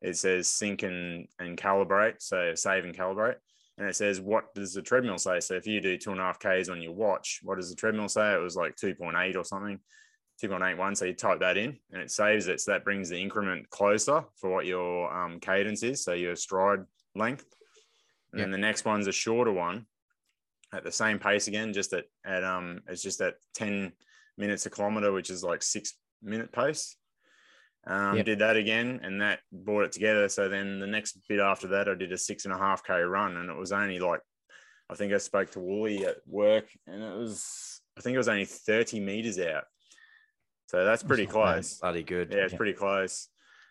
[0.00, 2.14] It says sync and and calibrate.
[2.18, 3.36] So save and calibrate.
[3.78, 5.38] And it says what does the treadmill say?
[5.38, 7.76] So if you do two and a half k's on your watch, what does the
[7.76, 8.34] treadmill say?
[8.34, 9.78] It was like two point eight or something.
[10.42, 10.96] 2.81.
[10.96, 12.60] So you type that in and it saves it.
[12.60, 16.02] So that brings the increment closer for what your um, cadence is.
[16.02, 16.80] So your stride
[17.14, 17.44] length.
[18.32, 19.86] And then the next one's a shorter one
[20.72, 23.92] at the same pace again, just at, at um it's just at 10
[24.38, 26.96] minutes a kilometer, which is like six minute pace.
[27.86, 28.24] Um, Yep.
[28.26, 30.28] did that again and that brought it together.
[30.28, 32.94] So then the next bit after that, I did a six and a half K
[33.02, 34.20] run and it was only like
[34.88, 38.28] I think I spoke to Woolley at work and it was I think it was
[38.28, 39.64] only 30 meters out.
[40.68, 41.32] So that's pretty bad.
[41.32, 41.78] close.
[41.80, 42.32] Bloody good.
[42.32, 42.56] Yeah, it's Yeah.
[42.56, 43.28] pretty close.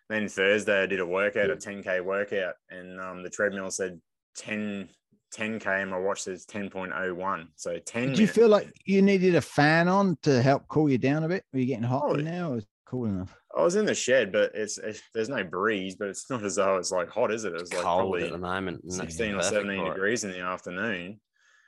[0.10, 4.00] Then Thursday, I did a workout, a 10K workout, and um, the treadmill said
[4.36, 4.90] 10,
[5.34, 7.48] 10K, and my watch says 10.01.
[7.56, 8.10] So 10.
[8.10, 11.28] Did you feel like you needed a fan on to help cool you down a
[11.28, 11.44] bit?
[11.54, 13.36] Were you getting hot Oh, in now or is it cool enough?
[13.56, 16.56] I was in the shed, but it's, it's there's no breeze, but it's not as
[16.56, 17.54] though it's like hot, is it?
[17.54, 18.92] It was like Cold probably at the moment.
[18.92, 21.20] 16 or 17 degrees in the afternoon.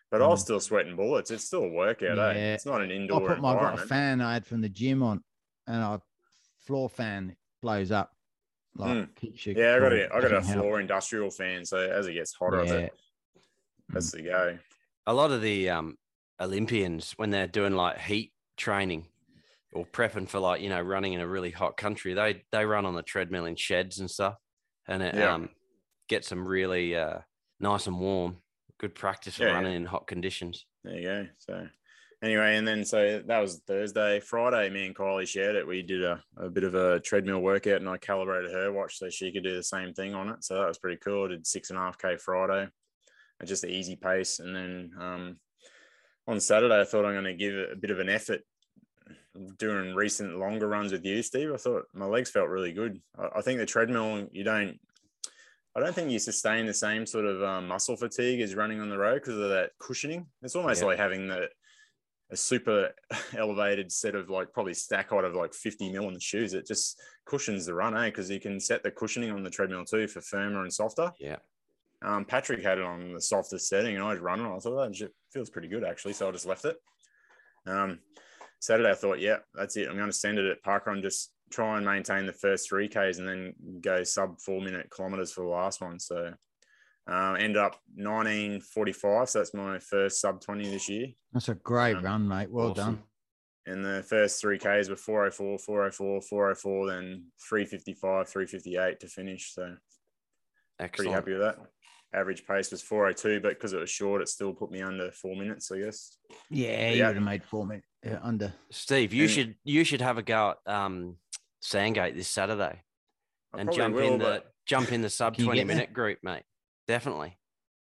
[0.09, 0.43] But I was Mm.
[0.43, 1.31] still sweating bullets.
[1.31, 2.53] It's still a workout, eh?
[2.53, 3.23] It's not an indoor.
[3.31, 5.23] I put my I got a fan I had from the gym on
[5.67, 5.99] and I
[6.65, 8.11] floor fan blows up.
[8.75, 9.15] Like Mm.
[9.15, 9.99] keeps you Yeah, I got cool.
[9.99, 12.73] a I got a floor industrial fan, so as it gets hotter, Yeah.
[12.73, 12.93] it,
[13.89, 14.57] that's the go.
[15.05, 15.95] a lot of the um,
[16.39, 19.07] Olympians when they're doing like heat training
[19.73, 22.85] or prepping for like you know running in a really hot country, they they run
[22.85, 24.37] on the treadmill in sheds and stuff,
[24.87, 25.35] and it Yeah.
[25.35, 25.49] um,
[26.09, 27.19] gets them really uh,
[27.59, 28.41] nice and warm.
[28.79, 29.55] Good practice for Yeah, yeah.
[29.55, 30.65] running in hot conditions.
[30.83, 31.27] There you go.
[31.37, 31.67] So
[32.23, 34.19] anyway, and then so that was Thursday.
[34.19, 35.67] Friday, me and Kylie shared it.
[35.67, 39.09] We did a, a bit of a treadmill workout and I calibrated her watch so
[39.09, 40.43] she could do the same thing on it.
[40.43, 41.25] So that was pretty cool.
[41.25, 42.67] I did six and a half K Friday.
[43.41, 44.39] at Just an easy pace.
[44.39, 45.37] And then um,
[46.27, 48.41] on Saturday, I thought I'm going to give it a bit of an effort
[49.57, 51.51] doing recent longer runs with you, Steve.
[51.53, 53.01] I thought my legs felt really good.
[53.17, 54.79] I, I think the treadmill, you don't,
[55.75, 58.89] I don't think you sustain the same sort of um, muscle fatigue as running on
[58.89, 60.27] the road because of that cushioning.
[60.43, 60.87] It's almost Yeah.
[60.87, 61.49] like having the
[62.33, 62.89] a super
[63.37, 66.53] elevated set of like probably stack height of like 50 mil in the shoes.
[66.53, 68.07] It just cushions the run, eh?
[68.07, 71.11] Because you can set the cushioning on the treadmill too for firmer and softer.
[71.19, 71.37] Yeah.
[72.01, 74.45] Um, Patrick had it on the softest setting, and I was running.
[74.45, 76.75] I thought that shit feels pretty good actually, so I just left it.
[77.65, 77.99] Um,
[78.59, 79.87] Saturday, I thought, yeah, that's it.
[79.87, 81.01] I'm going to send it at parkrun.
[81.01, 85.31] Just try and maintain the first three Ks and then go sub four minute kilometers
[85.31, 85.99] for the last one.
[85.99, 86.33] So
[87.07, 89.29] um, end up 1945.
[89.29, 91.07] So that's my first sub 20 this year.
[91.33, 92.49] That's a great Um, run, mate.
[92.49, 92.95] Well Awesome.
[92.95, 93.03] done.
[93.65, 99.53] And the first three Ks were 404, 404, 404, then 355, 358 to finish.
[99.53, 99.75] So
[100.91, 101.57] pretty happy with that.
[102.13, 105.35] Average pace was 402, but because it was short, it still put me under four
[105.35, 106.17] minutes, I guess.
[106.49, 107.07] Yeah, you Yeah.
[107.07, 108.53] would have made four minutes uh, under.
[108.69, 111.17] Steve, you And- should you should have a go at um,
[111.61, 112.83] Sandgate this Saturday
[113.53, 115.75] I and jump will, in the but jump in the sub twenty get there?
[115.75, 116.43] minute group, mate.
[116.87, 117.37] Definitely.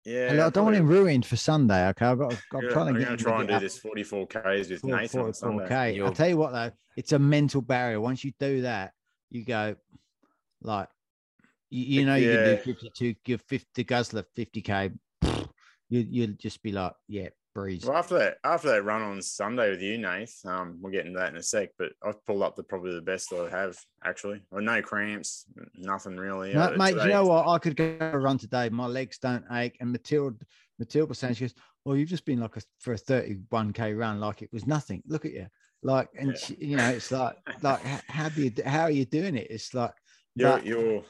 [0.04, 1.88] yeah, Hello, I don't want him probably- ruined for Sunday.
[1.88, 2.32] Okay, I've got.
[2.52, 4.26] I'm yeah, trying I'm to get going him to try and do up this 44
[4.26, 5.68] Ks with four- Nathan on 44 Sunday.
[5.68, 5.74] K.
[5.74, 8.00] I'll You'll- tell you what though, it's a mental barrier.
[8.00, 8.92] Once you do that,
[9.30, 9.76] you go
[10.62, 10.88] like,
[11.70, 12.54] you, you know, you can Yeah.
[12.56, 14.92] do 52, give 50 Guzzler 50k.
[15.88, 17.84] You you'll just be like, yeah, breeze.
[17.84, 21.18] Well, after that, after that run on Sunday with you, Nath, um, we'll get into
[21.18, 21.70] that in a sec.
[21.78, 24.42] But I've pulled up the probably the best I have actually.
[24.50, 26.54] Well, no cramps, nothing really.
[26.54, 27.48] No, Uh, mate, you know what?
[27.48, 28.68] I could go a run today.
[28.68, 29.76] My legs don't ache.
[29.80, 30.44] And Matilda,
[30.78, 34.20] Matilda saying, she goes, "Well, you've just been like a, for a thirty-one k run,
[34.20, 35.02] like it was nothing.
[35.06, 35.46] Look at you,
[35.82, 36.36] like, and Yeah.
[36.36, 39.48] she, you know, it's like, like, how do you, how are you doing it?
[39.50, 39.92] It's like,
[40.34, 41.02] You're, you're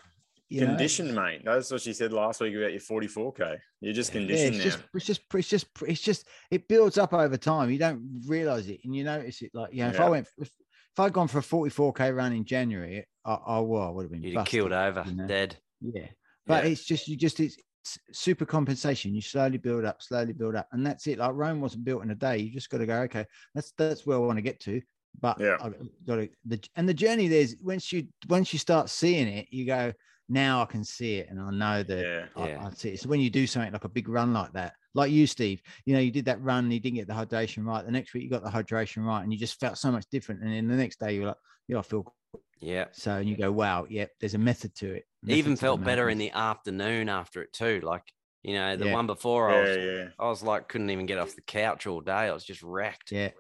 [0.51, 1.43] you know, conditioned, mate.
[1.45, 3.59] That's what she said last week about your 44k.
[3.81, 4.21] You're just Yeah.
[4.21, 4.65] Yeah, conditioned it's now.
[4.65, 7.71] just, it's just, it's just, it's just, it builds up over time.
[7.71, 9.53] You don't realize it, and you notice it.
[9.55, 12.33] Like, you know, if I went, if, if I'd gone for a forty-four k run
[12.33, 15.27] in January, I, I, well, I would have been You'd have killed over, you know?
[15.27, 15.57] dead.
[15.81, 16.09] Yeah.
[16.47, 16.71] But Yeah.
[16.73, 19.15] it's just you just it's, it's super compensation.
[19.15, 21.19] You slowly build up, slowly build up, and that's it.
[21.19, 22.39] Like Rome wasn't built in a day.
[22.39, 23.03] You just got to go.
[23.03, 24.83] Okay, that's that's where I want to get to.
[25.21, 25.57] But Yeah.
[25.61, 25.71] I
[26.07, 27.29] got to the and the journey.
[27.29, 29.93] There's once you once you start seeing it, you go.
[30.31, 32.27] Now I can see it, and I know that Yeah.
[32.43, 32.67] I, Yeah.
[32.67, 33.01] I see it.
[33.01, 35.61] So when you do something like a big run like that, like you, Steve.
[35.85, 37.85] You know, you did that run, and you didn't get the hydration right.
[37.85, 40.43] The next week, you got the hydration right, and you just felt so much different.
[40.43, 41.37] And then the next day, you're like,
[41.69, 42.15] yeah, I feel
[42.61, 42.87] Yeah.
[42.93, 45.05] so, and you go, wow, yeah, there's a method to it.
[45.23, 47.81] Method Even felt better in the afternoon after it too.
[47.83, 48.05] Like,
[48.43, 48.93] you know, the Yeah.
[48.95, 52.01] one before I was yeah, I was like couldn't even get off the couch all
[52.01, 52.13] day.
[52.13, 53.13] I was just wrecked.
[53.13, 53.31] yeah,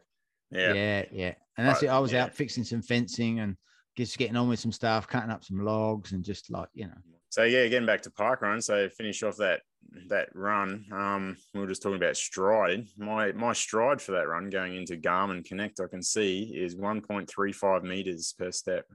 [0.51, 0.73] yeah.
[0.73, 1.35] yeah, yeah.
[1.57, 1.89] And that's it.
[1.89, 2.25] I was yeah.
[2.25, 3.57] out fixing some fencing and
[4.05, 6.95] just getting on with some stuff, cutting up some logs, and just like you know,
[7.31, 8.61] So yeah, getting back to park run.
[8.61, 9.63] So finish off that
[10.09, 10.87] that run.
[10.93, 12.87] Um, we were just talking about stride.
[12.97, 17.83] My my stride for that run going into Garmin Connect, I can see is 1.35
[17.85, 18.87] meters per step.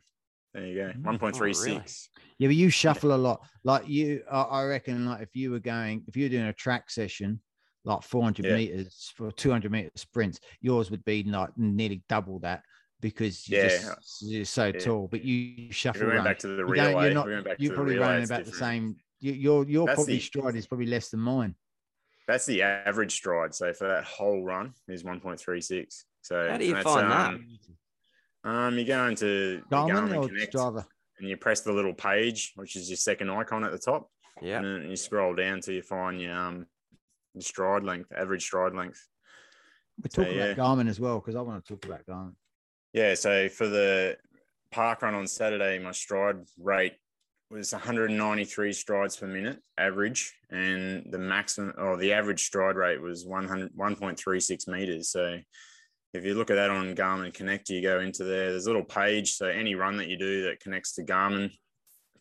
[0.54, 1.20] There you go, Mm.
[1.20, 2.10] 1.36.
[2.38, 3.46] Yeah, but you shuffle a lot.
[3.64, 6.54] Like you, I I reckon, like if you were going, if you were doing a
[6.54, 7.42] track session,
[7.84, 8.56] like 400 Yeah.
[8.56, 12.64] meters for 200 meter sprints, yours would be like nearly double that
[13.06, 13.70] because you're, Yeah.
[13.70, 14.80] just, you're so Yeah.
[14.80, 15.08] tall.
[15.08, 16.26] But you If shuffle we went run.
[16.26, 18.06] back to the you You're, not- we went back You're to probably relay.
[18.08, 18.96] running it's about the same.
[19.20, 21.54] You, your your That's probably the- stride is probably less than mine.
[22.28, 23.54] That's the average stride.
[23.54, 26.06] So for that whole run is 1.36.
[26.24, 27.34] So How do you that's, find that?
[27.36, 27.60] um,
[28.44, 30.86] Um, you go into Garmin Garmin or Connect Strava?
[31.20, 34.10] and you press the little page, which is your second icon at the top.
[34.42, 34.58] Yeah.
[34.58, 36.66] And then you scroll down till you find your um
[37.36, 39.08] your stride length, average stride length.
[40.02, 40.46] We're So, talking yeah.
[40.48, 42.36] about Garmin as well because I want to talk about Garmin.
[42.96, 44.16] Yeah, so for the
[44.72, 46.94] park run on Saturday, my stride rate
[47.52, 53.26] was 193 strides per minute average, and the maximum or the average stride rate was
[53.26, 55.10] 100 1.36 meters.
[55.10, 55.40] So
[56.14, 58.52] if you look at that on Garmin Connect, you go into there.
[58.52, 59.34] There's a little page.
[59.34, 61.52] So any run that you do that connects to Garmin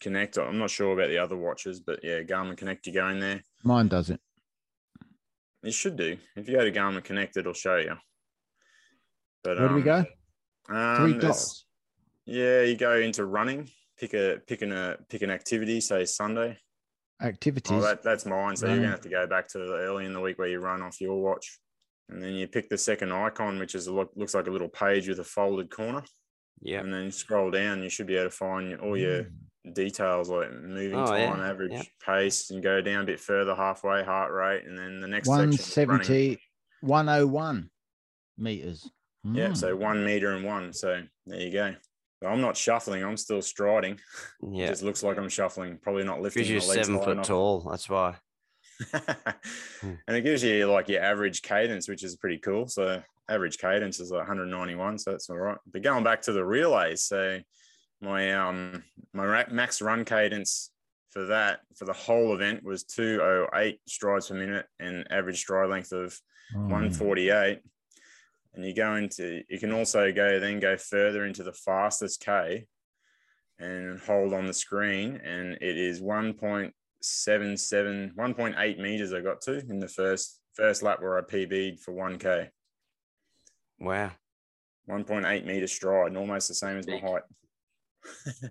[0.00, 3.20] Connect, I'm not sure about the other watches, but yeah, Garmin Connect, you go in
[3.20, 3.40] there.
[3.62, 4.20] Mine doesn't.
[5.62, 6.16] It should do.
[6.34, 7.94] If you go to Garmin Connect, it'll show you.
[9.44, 10.04] But Where do we um, go?
[10.68, 11.66] Um, Three it's- dots.
[12.26, 16.58] Yeah, you go into running, pick a pick an a pick an activity, say Sunday.
[17.22, 17.70] Activities.
[17.72, 18.56] Oh, that, that's mine.
[18.56, 20.58] So you're gonna have to go back to the early in the week where you
[20.60, 21.58] run off your watch,
[22.08, 24.68] and then you pick the second icon, which is a look, looks like a little
[24.68, 26.02] page with a folded corner,
[26.62, 26.80] Yeah.
[26.80, 27.82] and then you scroll down.
[27.82, 29.24] You should be able to find all your
[29.66, 29.74] Mm.
[29.74, 31.82] details like moving Oh, yeah, time, average yeah.
[32.04, 35.50] pace, and go down a bit further, halfway heart rate, and then the next section.
[35.50, 36.38] 170,
[36.80, 37.70] 101
[38.38, 38.90] meters.
[39.24, 39.56] Yeah, Mm.
[39.56, 40.72] so one meter and one.
[40.72, 41.74] So there you go.
[42.22, 43.02] So I'm not shuffling.
[43.04, 43.94] I'm still striding.
[43.94, 44.00] It
[44.52, 44.66] Yeah.
[44.68, 45.78] just looks like I'm shuffling.
[45.78, 46.42] Probably not lifting.
[46.42, 47.60] Because you're my legs seven foot tall.
[47.70, 48.16] That's why.
[49.80, 49.94] Hmm.
[50.08, 52.66] and it gives you like your average cadence, which is pretty cool.
[52.68, 55.58] So average cadence is like 191, so that's all right.
[55.66, 57.40] But going back to the relays, so
[58.00, 58.82] my um
[59.12, 60.70] my max run cadence
[61.10, 65.92] for that for the whole event was 208 strides per minute and average stride length
[65.92, 66.18] of
[66.54, 67.60] Oh, 148.
[68.54, 72.66] And you go into you can also go then go further into the fastest K
[73.58, 76.72] and hold on the screen and it is 1.77
[78.14, 82.48] 1.8 meters I got to in the first first lap where I PB'd for 1k
[83.80, 84.10] Wow.
[84.90, 87.22] 1.8 meter stride and almost the same as my height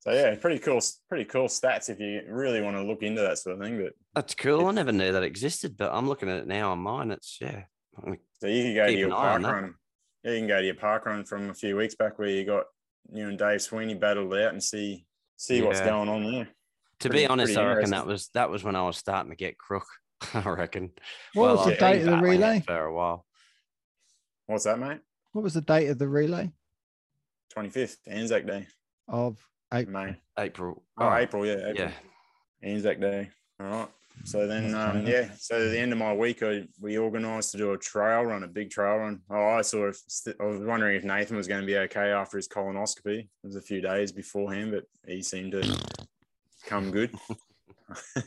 [0.00, 3.38] so yeah pretty cool pretty cool stats if you really want to look into that
[3.38, 4.66] sort of thing but That's cool.
[4.66, 7.10] I never knew that existed, but I'm looking at it now on mine.
[7.12, 7.62] It's yeah.
[8.40, 9.74] So you can go Keep to your an eye on park run.
[10.24, 12.44] Yeah, you can go to your park run from a few weeks back where you
[12.44, 12.64] got
[13.12, 16.48] you and Dave Sweeney battled out and see see what's going on there.
[17.00, 19.36] To Pretty- be honest, I reckon that was that was when I was starting to
[19.36, 19.86] get crook.
[20.34, 20.90] I reckon.
[21.34, 22.60] What was I've the date of the relay?
[22.66, 23.26] for a while?
[24.46, 25.00] What's that, mate?
[25.32, 26.50] What was the date of the relay
[27.56, 28.66] 25th, Anzac Day,
[29.08, 29.38] of
[29.72, 30.04] April?
[30.04, 30.16] May.
[30.38, 30.82] April.
[30.98, 31.68] Oh, oh, April, yeah.
[31.68, 31.74] April.
[31.74, 31.92] Yeah.
[32.62, 33.30] Anzac Day.
[33.60, 33.88] All right.
[34.24, 35.30] So then, um, yeah.
[35.38, 38.42] So at the end of my week, I, we organised to do a trail run,
[38.42, 39.20] a big trail run.
[39.30, 42.10] Oh, I sort of, st- I was wondering if Nathan was going to be okay
[42.10, 43.20] after his colonoscopy.
[43.20, 45.78] It was a few days beforehand, but he seemed to
[46.66, 47.14] come good.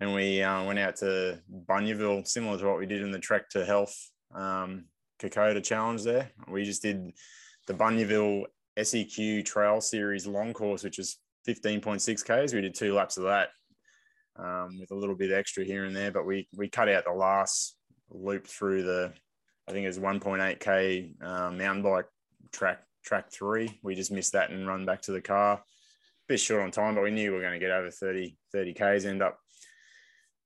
[0.00, 3.48] and we uh, went out to Bunyaville, similar to what we did in the Trek
[3.50, 3.96] to Health
[4.34, 4.84] um,
[5.20, 6.30] Kokoda Challenge there.
[6.48, 7.12] We just did
[7.66, 8.44] the Bunyaville
[8.80, 11.16] SEQ Trail Series long course, which is
[11.48, 12.52] 15.6 Ks.
[12.52, 13.48] We did two laps of that
[14.38, 17.12] um, with a little bit extra here and there, but we, we cut out the
[17.12, 17.76] last
[18.10, 19.12] loop through the,
[19.68, 22.06] I think it was 1.8 K uh, mountain bike
[22.52, 23.78] track, track three.
[23.82, 25.62] We just missed that and run back to the car.
[26.28, 28.74] Bit short on time, but we knew we were going to get over 30, 30
[28.74, 29.04] Ks.
[29.04, 29.38] End up,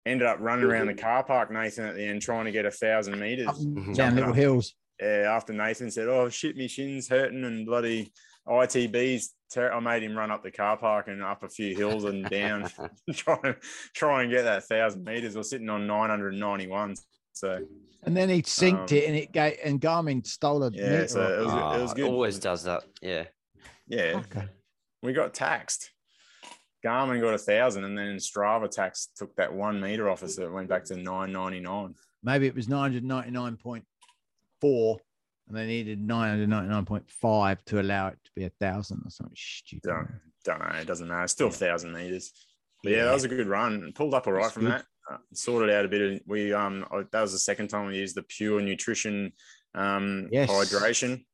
[0.06, 2.70] ended up running around the car park, Nathan, at the end, trying to get a
[2.70, 3.96] thousand meters Up and Mhm.
[3.96, 4.36] down little up.
[4.36, 4.74] hills.
[5.00, 8.12] yeah, after Nathan said, "Oh shit, my shins hurting," and bloody
[8.46, 12.04] ITBs, ter- I made him run up the car park and up a few hills
[12.04, 12.70] and down,
[13.14, 13.56] trying to
[13.94, 15.36] try and get that thousand meters.
[15.36, 16.96] We're sitting on nine hundred ninety-one.
[17.32, 17.60] So
[18.04, 20.74] And then he synced Um, it and it gave, and Garmin stole it.
[20.74, 22.08] yeah, so it was, Ah, it was good.
[22.10, 22.84] Always does that.
[23.02, 23.24] Yeah.
[23.86, 24.46] Yeah, Okay.
[25.02, 25.90] we got taxed.
[26.84, 30.36] Garmin got a thousand, and then Strava tax took that one meter off us.
[30.36, 31.94] So it went back to nine ninety nine.
[32.22, 34.98] Maybe it was 999.4
[35.50, 39.82] and they needed 999.5 to allow it to be a thousand or something stupid.
[39.88, 40.08] Don't
[40.44, 40.78] don't know.
[40.80, 41.24] It doesn't matter.
[41.24, 41.56] It's still a Yeah.
[41.56, 42.32] thousand meters.
[42.84, 43.92] But yeah, that was a good run.
[43.94, 44.72] Pulled up all right That's from good.
[44.72, 44.84] that.
[45.10, 48.14] Uh, sorted out a bit of we um that was the second time we used
[48.14, 49.32] the pure nutrition
[49.74, 50.48] um Yes.
[50.48, 51.24] hydration.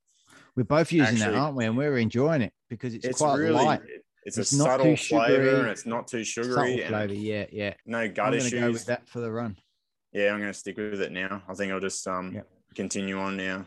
[0.55, 1.65] We're both using Actually- that, aren't we?
[1.65, 3.81] And we're enjoying it because it's, It's quite really light.
[4.25, 7.13] it's, It's a not subtle flavor and it's not too sugary and flavor.
[7.13, 7.73] Yeah, yeah.
[7.85, 8.51] no gut I'm issues.
[8.59, 9.55] go with that for the run.
[10.11, 11.43] Yeah, I'm gonna stick with it now.
[11.47, 12.47] I think I'll just um Yep.
[12.75, 13.65] continue on now.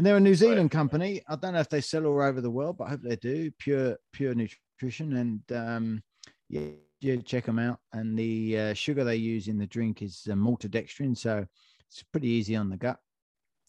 [0.00, 1.20] And they're a New Zealand company.
[1.28, 3.50] I don't know if they sell all over the world, but I hope they do.
[3.58, 6.02] Pure, pure nutrition, and um,
[6.48, 6.68] yeah,
[7.02, 7.80] yeah, check them out.
[7.92, 11.44] And the uh, sugar they use in the drink is uh, maltodextrin, so
[11.86, 12.98] it's pretty easy on the gut,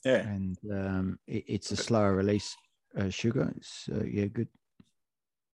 [0.06, 0.20] Yeah.
[0.26, 2.56] and um, it, it's a slower release
[2.98, 3.52] uh, sugar.
[3.58, 4.48] It's uh, yeah, good.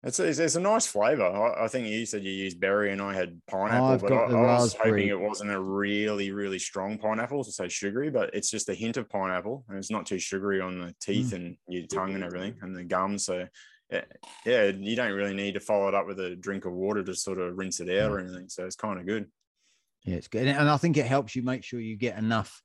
[0.05, 1.23] It's a, it's, it's a nice flavor.
[1.23, 4.33] I, I think you said you used berry and I had pineapple, I've but got
[4.33, 8.33] I, I was hoping it wasn't a really, really strong pineapple to say sugary, but
[8.33, 11.33] it's just a hint of pineapple and it's not too sugary on the teeth Mm.
[11.33, 13.25] and your tongue and everything and the gums.
[13.25, 13.47] So
[13.91, 14.01] yeah,
[14.45, 17.13] yeah, you don't really need to follow it up with a drink of water to
[17.13, 18.49] sort of rinse it out or anything.
[18.49, 19.27] So it's kind of good.
[20.03, 22.62] Yeah, it's good, and I think it helps you make sure you get enough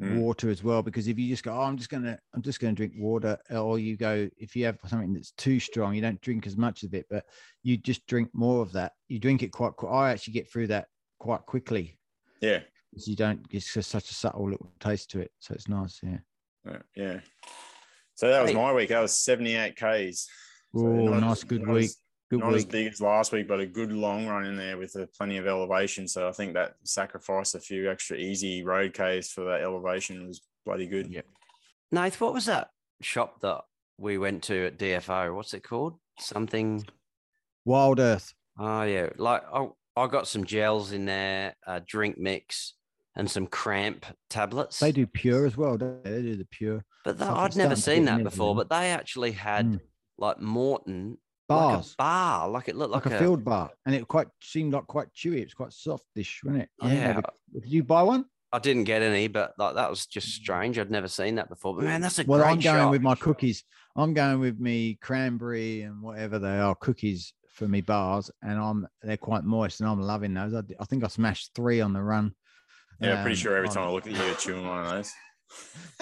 [0.00, 0.18] Mm.
[0.18, 2.72] water as well because if you just go oh i'm just gonna i'm just gonna
[2.72, 6.48] drink water or you go if you have something that's too strong you don't drink
[6.48, 7.24] as much of it but
[7.62, 10.66] you just drink more of that you drink it quite quick i actually get through
[10.66, 10.88] that
[11.20, 11.96] quite quickly
[12.40, 12.58] Yeah.
[12.90, 16.00] because you don't it's just such a subtle little taste to it so it's nice
[16.02, 16.18] yeah
[16.66, 16.78] Yeah.
[16.96, 17.20] yeah.
[18.16, 18.56] So that was Hey.
[18.56, 18.88] my week.
[18.88, 20.28] That was 78 Ks.
[20.74, 21.96] So oh not nice good not week as-
[22.38, 24.94] good not as big as last week, but a good long run in there with
[24.96, 26.06] uh, plenty of elevation.
[26.08, 30.40] So I think that sacrificed a few extra easy road Ks for that elevation was
[30.64, 31.08] bloody good.
[31.10, 31.22] Yeah.
[31.92, 32.68] Nath, what was that
[33.00, 33.62] shop that
[33.98, 35.34] we went to at DFO?
[35.34, 35.94] What's it called?
[36.18, 36.84] Something.
[37.64, 39.66] wild earth Oh yeah, like I,
[39.96, 42.74] I got some gels in there, a drink mix,
[43.16, 44.78] and some cramp tablets.
[44.78, 47.56] they do pure as well don't they, they do the pure but that, something I'd
[47.56, 48.50] never seen that before.
[48.52, 48.56] everything.
[48.68, 49.80] But they actually had Mm.
[50.18, 51.18] like Morton
[51.54, 54.28] bars like a bar, like it looked like, like, a, field bar and it quite
[54.42, 57.16] seemed like quite chewy it was quite softish wasn't it I Yeah.
[57.16, 60.78] were- did you buy one I didn't get any, but like that was just strange.
[60.78, 61.74] I'd never seen that before.
[61.74, 62.90] But man, that's a well, great I'm going shop.
[62.92, 63.64] with my cookies.
[63.96, 68.86] I'm going with me cranberry and whatever they are cookies for me bars, and I'm
[69.02, 70.54] they're quite moist, and I'm loving those.
[70.54, 72.32] I think I smashed three on the run.
[73.00, 75.12] Yeah, pretty Um, sure every time I look at you, you're chewing one of those.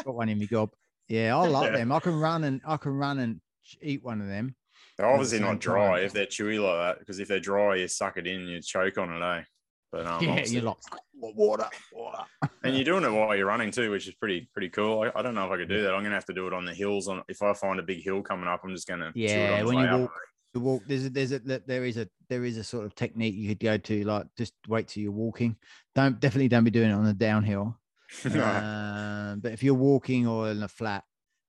[0.05, 0.73] got one in my gob.
[1.09, 1.79] Yeah, I like Yeah.
[1.79, 1.91] them.
[1.93, 3.41] I can run and I can run and
[3.81, 4.55] eat one of them.
[5.03, 6.05] They're obviously not dry time.
[6.05, 8.63] if they're chewy like that, because if they're dry, you suck it in and you
[8.63, 9.43] choke on it, eh?
[9.91, 10.77] But um, yeah, you're like
[11.13, 12.23] water, water.
[12.63, 15.01] and you're doing it while you're running too, which is pretty pretty cool.
[15.03, 15.93] I, I don't know if I could do that.
[15.93, 17.09] I'm gonna have to do it on the hills.
[17.09, 19.79] On if I find a big hill coming up, I'm just gonna Yeah, on when
[19.79, 20.13] you walk,
[20.55, 23.35] the walk there's a there's a there is a there is a sort of technique
[23.35, 25.57] you could go to like just wait till you're walking
[25.95, 27.75] don't definitely don't be doing it on the downhill
[28.27, 31.03] um, but if you're walking or in a flat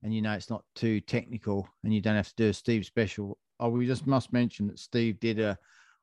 [0.04, 2.86] and you know it's not too technical and you don't have to do a Steve
[2.86, 5.58] special, oh, we just must mention that Steve did a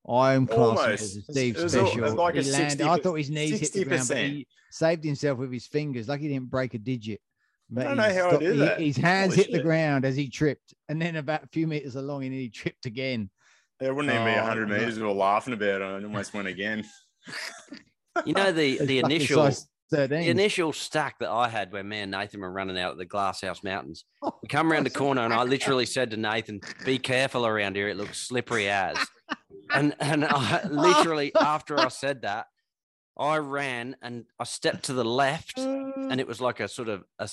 [0.08, 1.02] iron class Almost.
[1.02, 2.14] as a Steve it was al- special.
[2.14, 5.04] like a He landed- 60 I thought his knees hit the ground, but he saved
[5.04, 6.08] himself with his fingers.
[6.08, 7.20] Like he didn't break a digit.
[7.68, 8.80] But don't know how I stopped- did he- that.
[8.80, 11.96] His hands Holy hit the ground as he tripped, and then about a few meters
[11.96, 13.30] along, and he tripped again.
[13.80, 14.76] It wouldn't even be Oh, 100 no.
[14.78, 14.98] meters.
[14.98, 15.82] We were laughing about it.
[15.82, 16.84] and almost went again.
[18.26, 20.20] You know the the initial size 13.
[20.20, 23.04] the initial stack that I had when me and Nathan were running out of the
[23.04, 24.04] Glasshouse Mountains.
[24.22, 27.88] We come around the corner and I literally said to Nathan, "Be careful around here.
[27.88, 28.96] It looks slippery as."
[29.72, 32.46] And and I literally after I said that,
[33.18, 37.04] I ran and I stepped to the left, and it was like a sort of
[37.18, 37.28] a,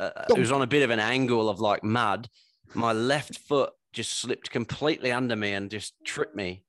[0.00, 2.28] uh, it was on a bit of an angle of like mud.
[2.74, 6.64] My left foot just slipped completely under me and just tripped me,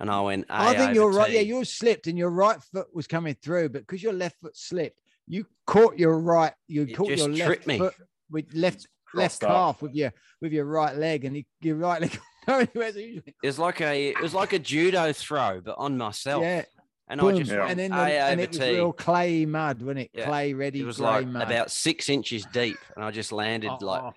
[0.00, 0.46] and I went.
[0.48, 1.30] I think you're right.
[1.30, 4.56] Yeah, you slipped and your right foot was coming through, but because your left foot
[4.56, 7.78] slipped, you caught your right, you It caught your left me.
[7.78, 7.94] foot
[8.30, 9.50] with left left up.
[9.50, 12.18] calf with your with your right leg, and you, your right leg.
[12.48, 15.74] No, anywhere, so you- It was like a it was like a judo throw, but
[15.76, 16.42] on myself.
[16.42, 16.64] yeah,
[17.06, 17.66] and I just Yeah.
[17.68, 20.10] and then the, and it was real clay mud, wasn't it?
[20.14, 20.24] Yeah.
[20.24, 20.80] Clay ready.
[20.80, 21.42] It was clay like mud.
[21.42, 24.12] about six inches deep, and I just landed like Oh,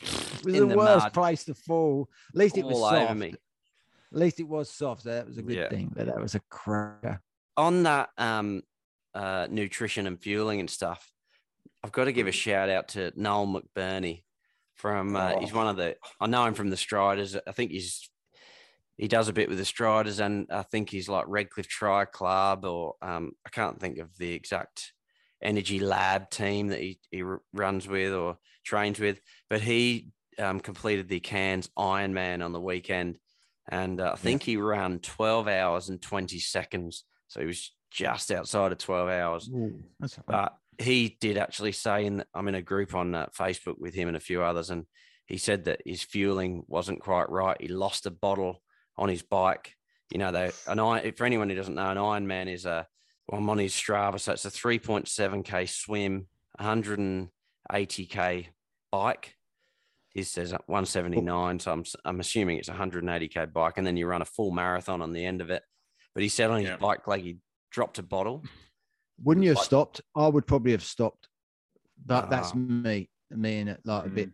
[0.00, 1.12] it was the the worst mud.
[1.12, 2.08] place to fall.
[2.30, 3.02] At least it was all soft.
[3.10, 3.34] over me.
[4.12, 5.02] At least it was soft.
[5.02, 5.68] So that was a good Yeah.
[5.68, 5.90] thing.
[5.94, 7.20] But that was a cracker.
[7.56, 8.62] On that um,
[9.14, 11.10] uh, nutrition and fueling and stuff,
[11.82, 14.24] I've got to give a shout out to Noel McBurney
[14.74, 15.16] from.
[15.16, 15.56] Uh, He's Oh.
[15.56, 15.96] one of the.
[16.20, 17.36] I know him from the Striders.
[17.46, 18.08] I think he's.
[18.98, 22.64] He does a bit with the Striders, and I think he's like Redcliffe Tri Club,
[22.64, 24.92] or um, I can't think of the exact
[25.42, 29.18] Energy Lab team that he, he runs with or trains with.
[29.50, 33.18] But he um, completed the Cairns Ironman on the weekend,
[33.72, 37.04] and uh, I think he ran 12 hours and 20 seconds.
[37.28, 39.48] So he was just outside of 12 hours.
[39.48, 40.50] Ooh, that's all right.
[40.78, 44.08] But he did actually say, in I'm in a group on uh, Facebook with him
[44.08, 44.84] and a few others, and
[45.26, 47.56] he said that his fueling wasn't quite right.
[47.58, 48.62] He lost a bottle
[48.98, 49.74] on his bike.
[50.10, 52.86] You know, they an iron, for anyone who doesn't know, an Ironman is a
[53.26, 56.26] well, I'm on his Strava, so it's a 3.7k swim,
[56.60, 58.48] 180k
[58.90, 59.34] bike.
[60.14, 64.22] His says 179, so I'm I'm assuming it's a 180k bike, and then you run
[64.22, 65.62] a full marathon on the end of it.
[66.14, 66.76] But he said on his Yeah.
[66.76, 67.38] bike like he
[67.70, 68.44] dropped a bottle.
[69.22, 70.00] Wouldn't you have like- stopped?
[70.14, 71.28] I would probably have stopped.
[72.04, 72.56] But that's Ah.
[72.56, 74.32] me, me and like a bit Mm.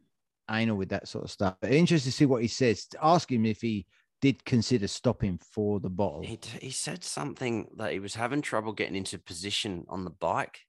[0.62, 1.56] anal with that sort of stuff.
[1.60, 2.88] But interested to see what he says.
[3.00, 3.86] Ask him if he
[4.20, 6.22] did consider stopping for the bottle.
[6.22, 10.62] He, he said something that he was having trouble getting into position on the bike.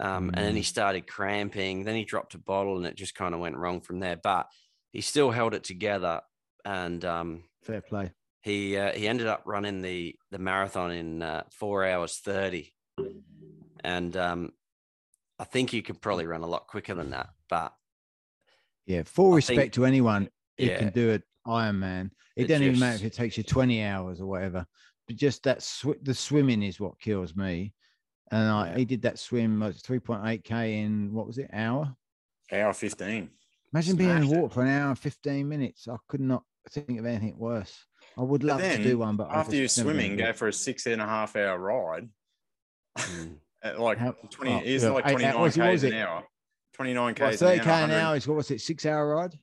[0.00, 1.84] Um, And then he started cramping.
[1.84, 4.16] Then he dropped a bottle and it just kind of went wrong from there.
[4.16, 4.48] But
[4.92, 6.20] he still held it together.
[6.64, 8.12] And um, Fair play.
[8.42, 12.72] he uh, he ended up running the, the marathon in uh, four hours 30.
[13.82, 14.52] And um,
[15.38, 17.28] I think you could probably run a lot quicker than that.
[17.48, 17.72] But
[18.86, 20.28] Yeah, full I respect think- to anyone
[20.58, 20.78] who yeah.
[20.78, 21.22] can do it.
[21.46, 22.10] Iron Man.
[22.36, 24.64] It It doesn't even matter if it takes you 20 hours or whatever.
[25.06, 27.74] But just that sw- the swimming is what kills me.
[28.34, 28.76] And I, Yeah.
[28.78, 31.94] he did that swim like 3.8k in what was it hour?
[32.52, 33.30] Hour 15.
[33.72, 34.40] Imagine being in Smashed the it.
[34.42, 35.86] water for an hour and 15 minutes.
[35.86, 37.84] I could not think of anything worse.
[38.18, 40.32] I would But love to do one, but After you're just never been swimming, go
[40.32, 42.08] for a six and a half hour ride.
[42.98, 45.72] mm, At like How- 20, oh, it's yeah, like eight- 29 what was it- k's
[45.72, 46.02] was an it?
[46.02, 46.24] hour.
[46.74, 47.84] 29 Well, k's an 30k hour.
[47.84, 49.38] an hour is what was it, six hour ride?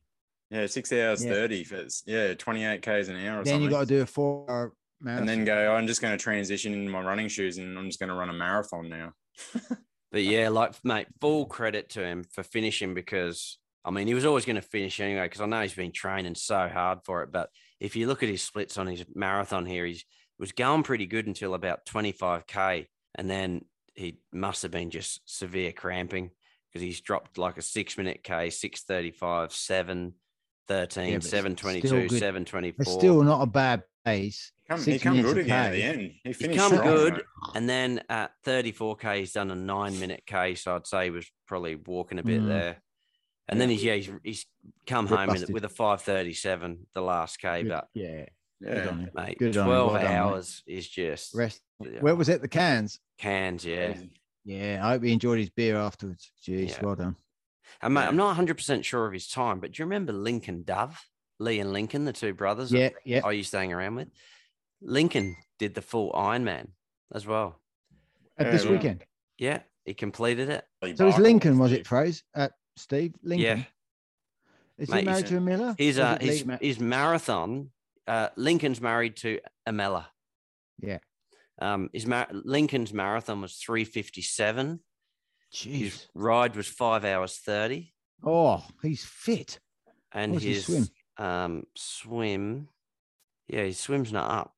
[0.49, 1.31] Yeah, six hours Yeah.
[1.31, 1.61] 30.
[1.61, 3.61] If it's, yeah, 28 k's an hour or Then something.
[3.63, 5.19] you got to do a four hour marathon.
[5.19, 7.99] and then go, I'm just going to transition into my running shoes and I'm just
[7.99, 9.13] going to run a marathon now.
[10.11, 14.25] But yeah, like mate, full credit to him for finishing because I mean he was
[14.25, 17.31] always going to finish anyway because I know he's been training so hard for it.
[17.31, 17.49] But
[17.79, 20.03] if you look at his splits on his marathon here, he's
[20.37, 23.61] was going pretty good until about 25k, and then
[23.93, 26.31] he must have been just severe cramping
[26.67, 30.13] because he's dropped like a six minute k, 635 7
[30.67, 34.51] 13 yeah, 722 still 724 it's still not a bad pace.
[34.71, 35.77] Come, he come good again at K.
[35.77, 36.11] the end.
[36.23, 37.23] He finished come strong, good, mate.
[37.55, 40.55] and then at 34k, he's done a nine minute k.
[40.55, 42.47] So I'd say he was probably walking a bit Mm.
[42.47, 42.81] there.
[43.49, 44.45] And then he's yeah, he's, he's
[44.87, 45.53] come Bit home with, busted.
[45.53, 47.63] with a 537 the last k.
[47.63, 48.25] Good- But yeah,
[48.61, 48.87] good Yeah.
[48.89, 49.09] on him.
[49.13, 51.59] mate, Good on 12 well done, hours is just Rest.
[51.81, 52.41] yeah, Where was it?
[52.41, 52.99] The Cairns.
[53.17, 53.65] Cairns.
[53.65, 53.95] Yeah,
[54.45, 56.31] Yeah, I hope he enjoyed his beer afterwards.
[56.47, 56.79] Jeez, Yeah.
[56.85, 57.15] well done.
[57.81, 60.63] and mate, I'm not 100 percent sure of his time, but do you remember Lincoln
[60.63, 60.97] Dove,
[61.39, 62.69] Lee and Lincoln, the two brothers?
[62.69, 63.21] that Yeah, yeah.
[63.25, 64.07] I used to hang around with.
[64.81, 66.69] Lincoln did the full Ironman
[67.13, 67.59] as well.
[68.37, 69.05] At Yeah, this well, weekend.
[69.37, 70.65] Yeah, he completed it.
[70.81, 72.23] Lee So it's Barker Lincoln, was it, Fraser?
[72.33, 73.59] Uh, Steve Lincoln.
[73.59, 73.63] Yeah.
[74.77, 75.43] Is Mate, he married he's- to Amela?
[75.45, 75.75] Miller?
[75.77, 77.71] His Or uh it his, Ma- his marathon.
[78.07, 80.05] Uh, Lincoln's married to Amela.
[80.79, 80.97] Yeah.
[81.61, 84.79] Um, his mar- Lincoln's marathon was three fifty seven.
[85.51, 86.07] His Jeez.
[86.15, 87.93] ride was five hours 30.
[88.23, 89.59] Oh, he's fit.
[90.13, 91.25] and What his his swim?
[91.27, 92.69] um swim,
[93.47, 94.55] yeah, his swim's not up,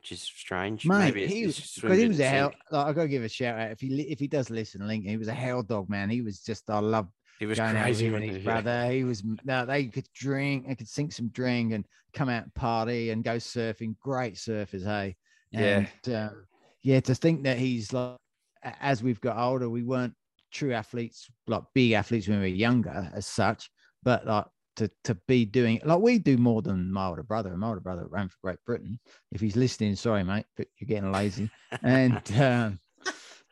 [0.00, 0.86] which is strange.
[0.86, 2.52] Mate, Maybe he was because he was a hell.
[2.70, 5.10] Like, I gotta give a shout out if he if he does listen, Lincoln.
[5.10, 6.08] He was a hell dog, man.
[6.08, 8.42] He was just I love He was going out with crazy he his yeah.
[8.42, 8.90] brother.
[8.90, 11.84] He was no, they could drink, they could sink some drink and
[12.14, 13.94] come out and party and go surfing.
[13.98, 15.16] Great surfers, hey.
[15.50, 15.84] Yeah.
[16.06, 16.46] Um,
[16.82, 17.00] yeah.
[17.00, 18.16] To think that he's like,
[18.62, 20.14] as we've got older, we weren't
[20.50, 23.70] true athletes, like big athletes when we were younger, as such.
[24.02, 24.46] But like
[24.80, 27.54] to to be doing like we do more than my older brother.
[27.56, 28.98] My older brother ran for Great Britain.
[29.30, 31.50] If he's listening, sorry, mate, but you're getting lazy.
[31.82, 32.80] And um,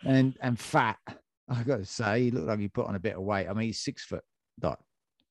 [0.05, 0.97] and and fat.
[1.51, 3.47] I got to say, he looked like he put on a bit of weight.
[3.47, 4.23] I mean, he's six foot
[4.63, 4.79] like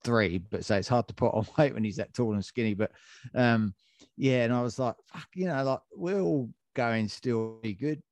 [0.03, 2.75] three, but so it's hard to put on weight when he's that tall and skinny.
[2.75, 2.91] But
[3.33, 3.73] um,
[4.15, 8.03] yeah, and I was like, fuck, you know, like we're all going still be good,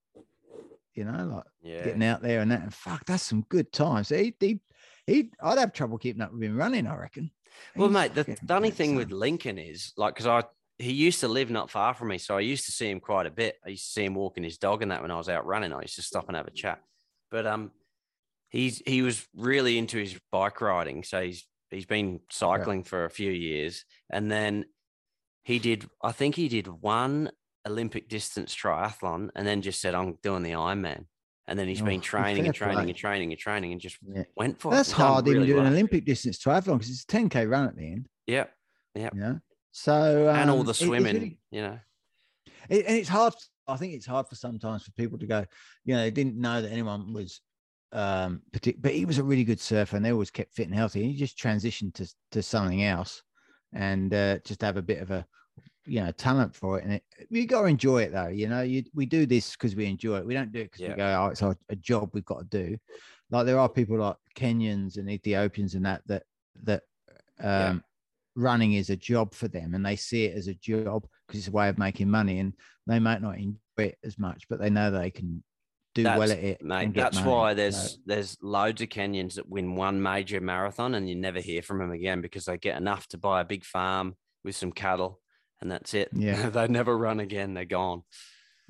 [0.95, 1.83] you know, like yeah.
[1.83, 2.63] getting out there and that.
[2.63, 4.09] And fuck, that's some good times.
[4.09, 4.59] He, he,
[5.05, 7.29] he, I'd have trouble keeping up with him running, I reckon.
[7.75, 8.95] Well, mate, the funny thing son.
[8.97, 10.43] with Lincoln is like, because I
[10.77, 13.25] he used to live not far from me, so I used to see him quite
[13.25, 13.57] a bit.
[13.65, 15.71] I used to see him walking his dog and that when I was out running.
[15.71, 16.81] I used to stop and have a chat.
[17.31, 17.71] But um,
[18.49, 23.09] he's he was really into his bike riding, so he's he's been cycling for a
[23.09, 24.65] few years, and then
[25.43, 25.87] he did.
[26.01, 27.31] I think he did one
[27.65, 31.05] Olympic distance triathlon, and then just said, "I'm doing the Ironman."
[31.47, 32.87] And then he's Oh, been training and training play.
[32.89, 34.23] and training and training and just Yeah.
[34.35, 34.77] went for it.
[34.77, 35.67] That's He's done hard, even really doing well.
[35.67, 38.07] an Olympic distance triathlon because it's a 10k run at the end.
[38.25, 38.45] Yeah,
[38.95, 39.39] You know,
[39.71, 41.13] so and all um, the it- swimming.
[41.13, 41.79] really- you know.
[42.69, 43.33] it, and it's hard.
[43.67, 45.45] I think it's hard for sometimes for people to go.
[45.83, 47.41] You know, they didn't know that anyone was
[47.91, 50.75] um partic- but he was a really good surfer and they always kept fit and
[50.75, 51.03] healthy.
[51.11, 53.21] He just transitioned to to something else
[53.73, 55.25] and uh, just have a bit of a
[55.85, 58.27] you know talent for it, and it, you got to enjoy it though.
[58.27, 60.25] You know, you we do this because we enjoy it.
[60.25, 60.89] We don't do it because Yeah.
[60.89, 62.77] we go, oh, it's our, a job we've got to do.
[63.31, 66.23] Like there are people like Kenyans and Ethiopians and that that
[66.63, 66.83] that
[67.39, 67.77] um, Yeah.
[68.35, 71.47] running is a job for them, and they see it as a job because it's
[71.47, 72.53] a way of making money, and
[72.87, 75.43] they might not enjoy it as much, but they know they can
[75.93, 76.61] do well That's- at it.
[76.61, 77.29] Mate, that's money.
[77.29, 81.39] why So- there's there's loads of Kenyans that win one major marathon and you never
[81.39, 84.71] hear from them again because they get enough to buy a big farm with some
[84.73, 85.21] cattle
[85.61, 86.09] and that's it.
[86.13, 86.49] Yeah.
[86.49, 87.53] they never run again.
[87.53, 88.03] They're gone.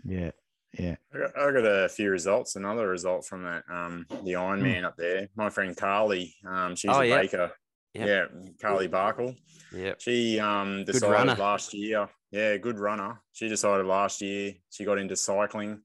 [0.03, 0.31] yeah,
[0.77, 0.95] yeah.
[1.13, 2.55] I got, I got a few results.
[2.55, 5.27] Another result from that, um, the Ironman up there.
[5.35, 6.97] My friend Carly, um, she's Hmm.
[6.97, 7.21] Oh, a yeah.
[7.21, 7.51] baker.
[7.93, 8.07] Yep.
[8.07, 8.25] Yeah,
[8.61, 9.37] Carly Barkle.
[9.73, 9.93] Yeah.
[9.99, 12.09] She um Good decided last year.
[12.31, 13.21] Yeah, good runner.
[13.31, 15.79] She decided last year she got into cycling,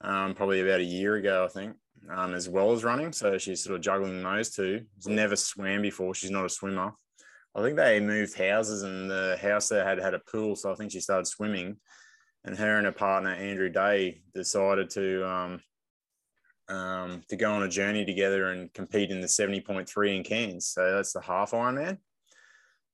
[0.00, 1.76] um, probably about a year ago, I think,
[2.10, 3.12] um, as well as running.
[3.12, 4.86] So she's sort of juggling those two.
[4.96, 6.14] She's never swam before.
[6.16, 6.92] She's not a swimmer.
[7.56, 10.74] I think they moved houses, and the house there had had a pool, so I
[10.74, 11.78] think she started swimming.
[12.44, 15.60] And her and her partner Andrew Day decided to um,
[16.68, 20.22] um, to go on a journey together and compete in the seventy point three in
[20.22, 20.66] Cairns.
[20.68, 21.98] So that's the half Ironman.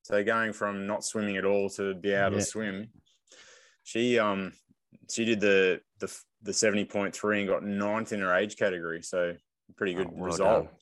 [0.04, 2.38] So going from not swimming at all to be able Yeah.
[2.38, 2.88] to swim,
[3.82, 4.52] she um
[5.10, 9.02] she did the the the seventy point three and got ninth in her age category.
[9.02, 9.34] So
[9.76, 10.64] pretty good Oh, well result.
[10.66, 10.74] done.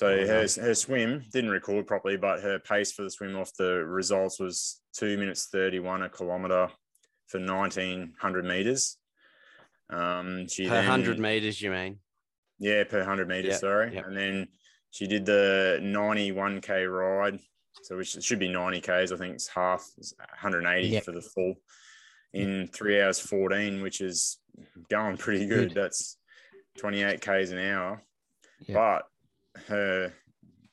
[0.00, 3.54] So Well her her swim didn't record properly, but her pace for the swim off
[3.58, 6.68] the results was two minutes thirty one a kilometer
[7.26, 8.96] for nineteen hundred meters.
[9.90, 11.98] Um, she Per then, hundred meters, you mean?
[12.58, 13.94] yeah, per 100 meters, Yep, sorry.
[13.94, 14.06] yep.
[14.06, 14.48] And then
[14.90, 17.40] she did the 91K ride.
[17.82, 19.12] So, which should be 90Ks.
[19.12, 21.04] I think it's half, it's 180 Yep.
[21.04, 21.54] for the full
[22.32, 24.38] in three hours 14, which is
[24.88, 25.74] going pretty good.
[25.74, 25.82] Good.
[25.82, 26.16] That's
[26.78, 28.02] 28Ks an hour.
[28.68, 29.02] But
[29.68, 30.12] her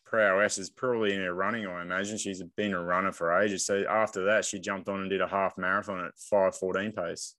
[0.05, 2.17] prowess is probably in her running, I imagine.
[2.17, 3.65] She's been a runner for ages.
[3.65, 7.35] So, after that, she jumped on and did a half marathon at 514 pace.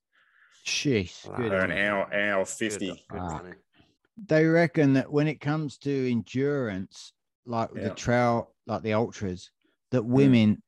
[0.65, 1.35] Sheesh, Wow.
[1.37, 3.05] good an hour, hour 50.
[3.09, 3.41] good Ah.
[4.27, 7.13] they reckon that when it comes to endurance,
[7.45, 7.83] like Yeah.
[7.89, 9.49] the trail, like the ultras,
[9.91, 10.07] that Mm.
[10.07, 10.63] women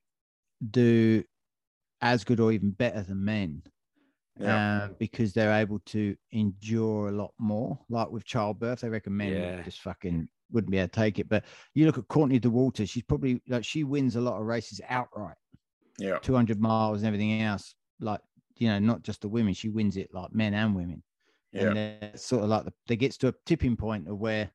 [0.69, 1.23] do
[2.01, 3.63] as good or even better than men.
[4.39, 4.85] Yeah.
[4.85, 7.77] um, because they're able to endure a lot more.
[7.89, 9.61] Like with childbirth, they reckon men Yeah.
[9.61, 11.29] just fucking wouldn't be able to take it.
[11.29, 14.81] But you look at Courtney Dauwalter, she's probably like she wins a lot of races
[14.89, 15.37] outright,
[15.97, 16.17] Yeah.
[16.19, 17.75] 200 miles and everything else.
[17.99, 18.21] Like,
[18.57, 21.03] you know, not just the women, she wins it like men and women.
[21.51, 21.67] Yeah.
[21.67, 24.49] And it's sort of like the, they gets to a tipping point of where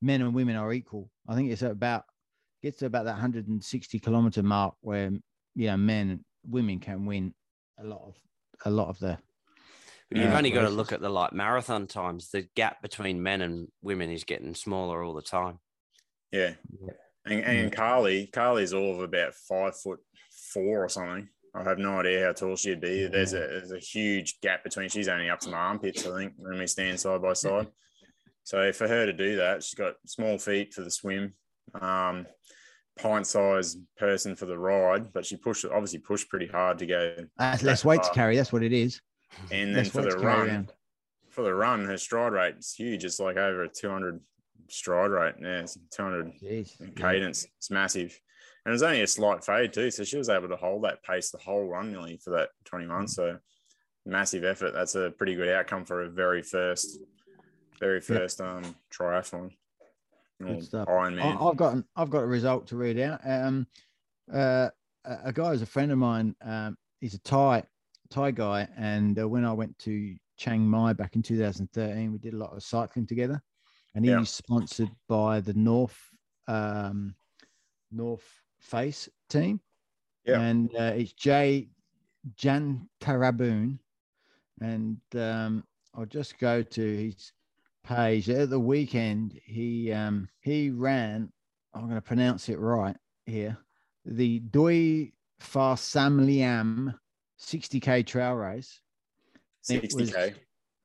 [0.00, 1.10] men and women are equal.
[1.28, 2.04] I think it's about
[2.62, 5.10] gets to about that 160 kilometer mark where
[5.54, 7.32] you know men women can win
[7.78, 8.16] a lot of
[8.64, 9.16] a lot of the
[10.10, 10.38] But You've Yeah.
[10.38, 12.30] only got to look at the like marathon times.
[12.30, 15.58] The gap between men and women is getting smaller all the time.
[16.32, 16.54] Yeah.
[16.80, 16.92] Yeah.
[17.26, 20.00] And, and Carly, Carly's all of about five foot
[20.52, 21.28] four or something.
[21.54, 23.06] I have no idea how tall she'd be.
[23.06, 24.88] There's a there's a huge gap between.
[24.88, 27.68] She's only up to my armpits, I think, when we stand side by side.
[28.44, 31.34] So for her to do that, she's got small feet for the swim,
[31.82, 32.24] um,
[32.98, 37.14] pint sized person for the ride, but she pushed obviously pushed pretty hard to go.
[37.36, 38.38] that's less weight to carry.
[38.38, 39.02] That's what it is.
[39.50, 40.72] And then for the run, around.
[41.28, 43.04] for the run, her stride rate is huge.
[43.04, 44.20] It's like over a 200
[44.68, 45.34] stride rate.
[45.40, 46.78] Yeah, it's 200 Jeez.
[46.80, 47.10] and Yeah.
[47.10, 47.46] cadence.
[47.56, 48.18] It's massive.
[48.64, 49.90] And it was only a slight fade too.
[49.90, 53.04] So she was able to hold that pace the whole run nearly for that 21.
[53.04, 53.08] Mm.
[53.08, 53.38] So
[54.04, 54.72] massive effort.
[54.72, 56.98] That's a pretty good outcome for a very first,
[57.80, 59.52] very first um triathlon.
[60.40, 60.86] Good stuff.
[60.88, 61.40] Ironman.
[61.50, 63.20] I've got an, I've got a result to read out.
[63.24, 63.66] Um,
[64.32, 64.68] uh,
[65.04, 66.34] a a guy who's a friend of mine.
[66.42, 67.64] Um, he's a Thai
[68.10, 72.34] Thai guy, and uh, when I went to Chiang Mai back in 2013, we did
[72.34, 73.42] a lot of cycling together,
[73.94, 74.22] and he's Yeah.
[74.24, 75.98] sponsored by the North
[76.46, 77.14] um,
[77.90, 78.26] North
[78.60, 79.60] Face team.
[80.24, 80.40] Yeah.
[80.40, 81.68] and uh, it's Jay
[82.36, 83.78] Jan Taraboon,
[84.60, 87.32] and um, I'll just go to his
[87.84, 91.32] page at the weekend he um he ran
[91.72, 93.56] i'm going to pronounce it right here
[94.04, 95.10] the doi
[95.54, 96.92] liam
[97.40, 98.80] 60k trail race
[99.68, 100.34] 60k.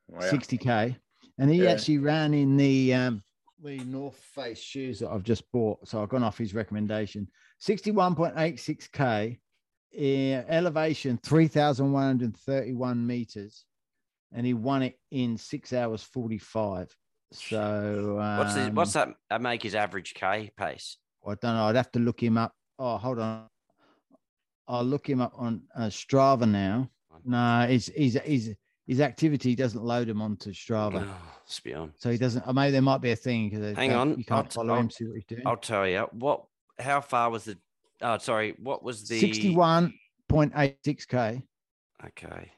[0.09, 0.19] Wow.
[0.19, 0.95] 60k
[1.39, 1.71] and he Yeah.
[1.71, 3.23] actually ran in the um
[3.61, 7.27] the north face shoes that i've just bought so i've gone off his recommendation
[7.61, 9.39] 61.86k
[9.95, 13.65] eh, elevation 3131 meters
[14.33, 16.93] and he won it in six hours 45
[17.31, 20.97] so What's the, what's um, that uh, make his average K pace?
[21.25, 21.65] I don't know.
[21.65, 22.53] I'd have to look him up.
[22.77, 23.47] Oh, hold on.
[24.67, 26.89] I'll look him up on uh, Strava now.
[27.25, 28.55] No, his his his
[28.87, 32.45] his activity doesn't load him onto Strava, Oh, so he doesn't.
[32.47, 34.79] Or maybe there might be a thing because Hang on, you can't I'll- follow I'll-
[34.81, 34.89] him.
[34.89, 35.43] See what he's doing.
[35.45, 36.43] I'll tell you what.
[36.79, 37.57] How far was the?
[38.01, 38.55] Oh, sorry.
[38.59, 39.19] What was the?
[39.19, 39.93] Sixty-one
[40.31, 41.43] 6.86k.
[42.07, 42.51] Okay.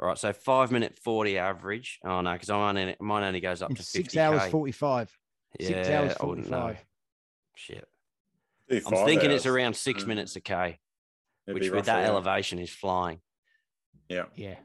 [0.00, 1.98] All right, so five minute forty average.
[2.04, 4.18] Oh no, because mine only, mine only goes up In to six 50K.
[4.20, 5.18] hours 45.
[5.58, 6.60] Yeah, six hours I wouldn't know.
[6.60, 6.84] 45.
[7.56, 7.88] Shit.
[8.68, 10.08] Do I'm five thinking it's around six Mm.
[10.08, 10.78] minutes a k,
[11.46, 13.20] It'd which with that roughly, elevation is flying.
[14.08, 14.24] Yeah.
[14.34, 14.56] Yeah.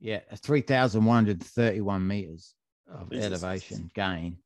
[0.00, 0.20] Yeah.
[0.36, 2.54] 3,131 meters
[2.92, 3.42] of Jesus.
[3.42, 4.38] elevation gain.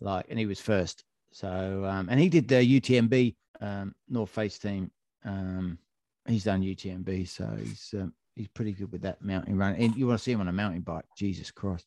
[0.00, 1.04] Like, and he was first.
[1.32, 4.90] So, um, and he did the UTMB um, North Face team.
[5.24, 5.78] Um,
[6.26, 7.28] he's done UTMB.
[7.28, 9.74] So he's, um, he's pretty good with that mountain run.
[9.74, 11.04] And you want to see him on a mountain bike.
[11.16, 11.86] Jesus Christ.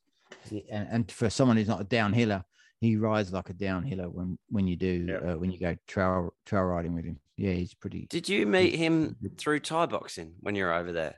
[0.70, 2.44] And, and for someone who's not a downhiller,
[2.82, 5.34] he rides like a downhiller when, when you do, Yeah.
[5.34, 7.20] uh, when you go trail, trail riding with him.
[7.38, 7.52] Yeah.
[7.54, 11.16] He's pretty, Did you meet him through Thai boxing when you were over there?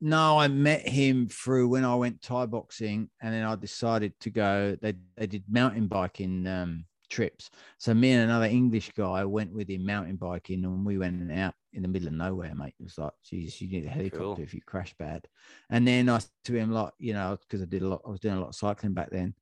[0.00, 4.30] No, I met him through when I went Thai boxing, and then I decided to
[4.30, 4.74] go.
[4.80, 7.50] They they did mountain biking um, trips.
[7.76, 11.52] So me and another English guy went with him mountain biking, and we went out
[11.74, 12.72] in the middle of nowhere, mate.
[12.80, 14.38] It was like, Jesus, you need a helicopter Cool.
[14.40, 15.28] if you crash bad.
[15.68, 18.10] And then I said to him, like, you know, because I did a lot, I
[18.10, 19.34] was doing a lot of cycling back then,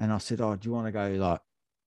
[0.00, 1.40] and I said, Oh, do you want to go like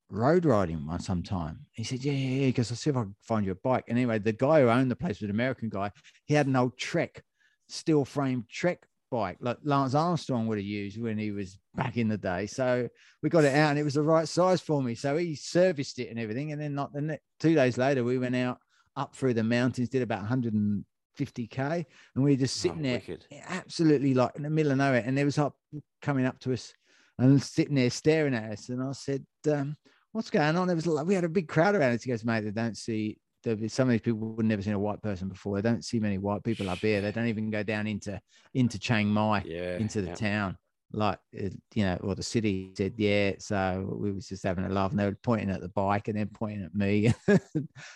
[0.09, 1.65] road riding one sometime?
[1.71, 2.47] He said, Yeah, yeah, yeah.
[2.47, 3.85] Because I see if I can find you a bike.
[3.89, 5.91] And anyway, the guy who owned the place was an American guy.
[6.25, 7.21] He had an old Trek
[7.67, 12.07] steel frame Trek bike like Lance Armstrong would have used when he was back in
[12.07, 12.47] the day.
[12.47, 12.87] So
[13.21, 14.95] we got it out and it was the right size for me.
[14.95, 16.51] So he serviced it and everything.
[16.51, 18.57] And then not the next two days later, we went out
[18.95, 21.85] up through the mountains, did about 150k,
[22.15, 23.25] and we were just sitting Oh, there wicked.
[23.47, 25.03] absolutely like in the middle of nowhere.
[25.05, 25.55] And there was up
[26.01, 26.73] coming up to us
[27.19, 28.69] and sitting there staring at us.
[28.69, 29.75] And I said, um,
[30.11, 30.67] What's going on?
[30.67, 32.03] There was like, we had a big crowd around us.
[32.03, 35.01] He goes, Mate, they don't see some of these people would never seen a white
[35.01, 35.55] person before.
[35.55, 37.01] They don't see many white people up here.
[37.01, 38.19] They don't even go down into
[38.53, 39.77] into Chiang Mai, Yeah.
[39.77, 40.15] into the yeah.
[40.15, 40.57] town,
[40.93, 42.69] like uh, you know, or the city.
[42.69, 43.33] He Said yeah.
[43.39, 46.17] So we was just having a laugh, and they were pointing at the bike and
[46.17, 47.13] then pointing at me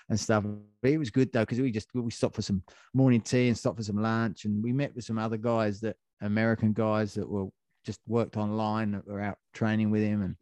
[0.10, 0.44] and stuff.
[0.82, 2.64] But it was good though because we just we stopped for some
[2.94, 5.96] morning tea and stopped for some lunch, and we met with some other guys that
[6.22, 7.48] American guys that were
[7.88, 10.36] just worked online that were out training with him, and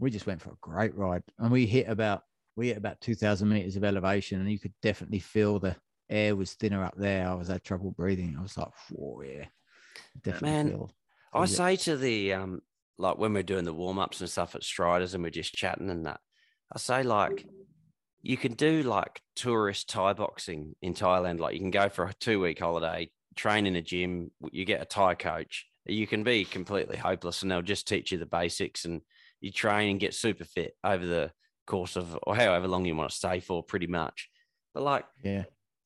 [0.00, 2.22] we just went for a great ride, and we hit about
[2.56, 5.74] we hit about 2000 meters of elevation and you could definitely feel the
[6.10, 9.44] air was thinner up there i was had trouble breathing i was like whoa yeah
[10.22, 10.90] definitely Man, feel
[11.32, 12.60] I say to the um
[12.98, 15.90] like when we're doing the warm ups and stuff at Striders and we're just chatting
[15.90, 16.20] and that,
[16.74, 17.46] I say like
[18.22, 21.40] you can do like tourist Thai boxing in Thailand.
[21.40, 24.82] Like you can go for a two week holiday, train in a gym, you get
[24.82, 25.66] a Thai coach.
[25.90, 29.02] You can be completely hopeless and they'll just teach you the basics and
[29.40, 31.32] you train and get super fit over the
[31.66, 34.28] course of or however long you want to stay for, pretty much.
[34.74, 35.44] But like yeah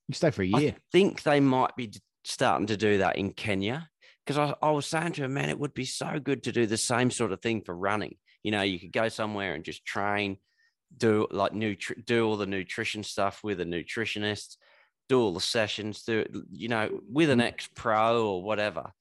[0.08, 1.90] you stay for a year i think they might be
[2.24, 3.88] starting to do that in Kenya
[4.24, 6.66] because I, I was saying to him, man, it would be so good to do
[6.66, 8.16] the same sort of thing for running.
[8.42, 10.38] You know, you could go somewhere and just train,
[10.96, 14.56] do like nutri- do all the nutrition stuff with a nutritionist,
[15.08, 17.44] do all the sessions, do you know with an mm.
[17.44, 18.92] ex pro or whatever.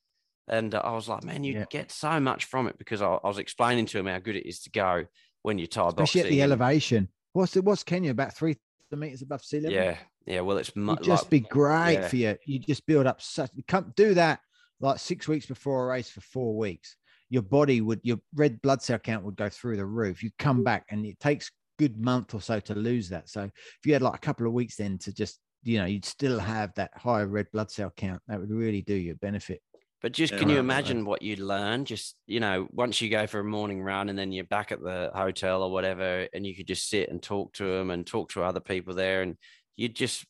[0.48, 1.66] And uh, I was like, man, you Yeah.
[1.70, 4.48] get so much from it because I, I was explaining to him how good it
[4.48, 5.06] is to go
[5.42, 5.94] when you're tired.
[5.94, 8.56] especially at the elevation what's it what's kenya about three
[8.92, 10.42] meters above sea level Yeah, yeah.
[10.42, 12.08] Well, it's mu- It'd just like, be great yeah.
[12.08, 12.36] for you.
[12.46, 13.50] You just build up such.
[13.56, 14.40] You can't do that
[14.80, 16.96] like six weeks before a race for four weeks.
[17.30, 20.22] Your body would, your red blood cell count would go through the roof.
[20.22, 23.28] You come back, and it takes good month or so to lose that.
[23.30, 26.06] So if you had like a couple of weeks then to just, you know, you'd
[26.06, 28.22] still have that high red blood cell count.
[28.28, 29.60] That would really do you a benefit.
[30.04, 30.60] But just Yeah, can you right, right.
[30.60, 31.86] imagine what you'd learn?
[31.86, 34.82] Just you know, once you go for a morning run and then you're back at
[34.82, 38.30] the hotel or whatever, and you could just sit and talk to them and talk
[38.32, 39.38] to other people there, and
[39.78, 40.26] you just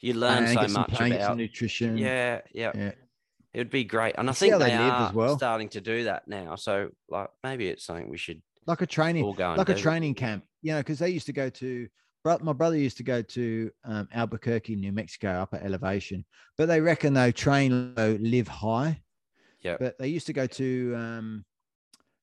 [0.00, 1.36] you learn And so some much about.
[1.36, 1.98] nutrition.
[1.98, 2.92] Yeah, yeah, Yeah.
[3.54, 5.36] It would be great, and I And think they, they live are as well.
[5.36, 6.56] starting to do that now.
[6.56, 9.74] So, like, maybe it's something we should like a training all go and like a
[9.74, 9.82] do.
[9.82, 11.88] training camp you know because they used to go to
[12.24, 16.24] my brother used to go to um, albuquerque new mexico up at elevation
[16.56, 19.00] but they reckon though train low live high
[19.60, 19.76] Yeah.
[19.78, 21.44] but they used to go to um,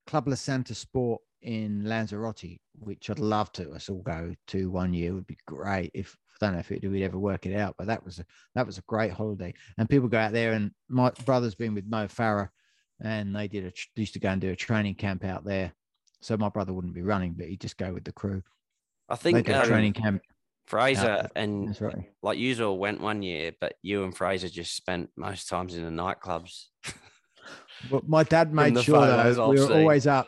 [0.07, 4.93] club la santa sport in lanzarote which i'd love to us all go to one
[4.93, 7.75] year would be great if I don't know if it, we'd ever work it out,
[7.77, 8.25] but that was a
[8.55, 9.53] that was a great holiday.
[9.77, 12.47] And people go out there, and my brother's been with Mo Farah,
[13.01, 15.73] and they did a used to go and do a training camp out there.
[16.21, 18.41] So my brother wouldn't be running, but he'd just go with the crew.
[19.09, 20.21] I think um, training camp.
[20.65, 22.11] Fraser out- and right.
[22.21, 25.83] like you all went one year, but you and Fraser just spent most times in
[25.83, 26.65] the nightclubs.
[27.89, 29.71] But my dad made sure that we were seen.
[29.71, 30.27] always up.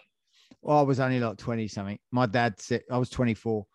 [0.61, 1.97] Well, I was only like 20 something.
[2.11, 3.65] My dad said I was 24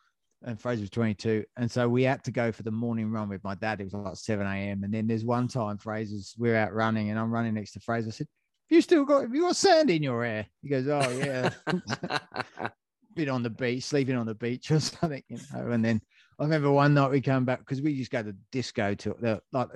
[0.45, 1.45] and Fraser was 22.
[1.57, 3.81] And so we had to go for the morning run with my dad.
[3.81, 4.85] It was like 7 a.m.
[4.85, 8.09] And then there's one time Fraser's, we're out running and I'm running next to Fraser.
[8.09, 8.29] I said,
[8.69, 10.47] you still got, have you got sand in your hair?
[10.63, 11.51] He goes, oh, yeah.
[13.17, 15.71] Been on the beach, sleeping on the beach or something, you know.
[15.71, 16.03] And then
[16.39, 19.17] I remember one night we come back because we used to go to disco to
[19.19, 19.69] the like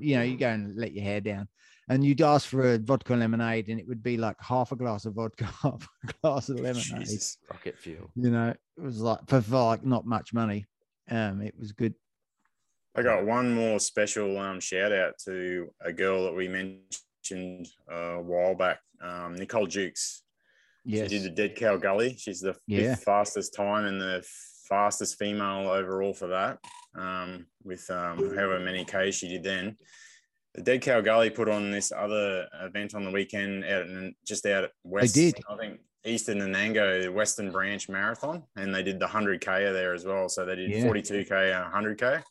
[0.00, 1.48] you know you go and let your hair down,
[1.88, 5.04] and you'd ask for a vodka lemonade, and it would be like half a glass
[5.04, 7.00] of vodka, half a glass of lemonade.
[7.00, 7.38] Jesus.
[7.50, 8.10] Rocket fuel.
[8.14, 10.64] You know, it was like for, for like not much money.
[11.10, 11.94] Um, it was good.
[12.94, 17.94] I got one more special um, shout out to a girl that we mentioned uh,
[17.94, 20.22] a while back, um, Nicole Jukes.
[20.84, 21.10] Yes.
[21.10, 22.16] She did the Dead Cow Gully.
[22.18, 22.94] She's the Yeah.
[22.94, 24.24] fastest time and the
[24.68, 26.58] fastest female overall for that,
[26.94, 29.76] um, with um, however many Ks she did then.
[30.54, 34.46] The Dead Cow Gully put on this other event on the weekend out in, just
[34.46, 35.14] out at West.
[35.14, 35.34] did.
[35.48, 40.04] I think Eastern Nanango, the Western Branch Marathon, and they did the 100K there as
[40.04, 40.28] well.
[40.28, 40.84] So they did Yeah.
[40.84, 42.22] 42K and 100K.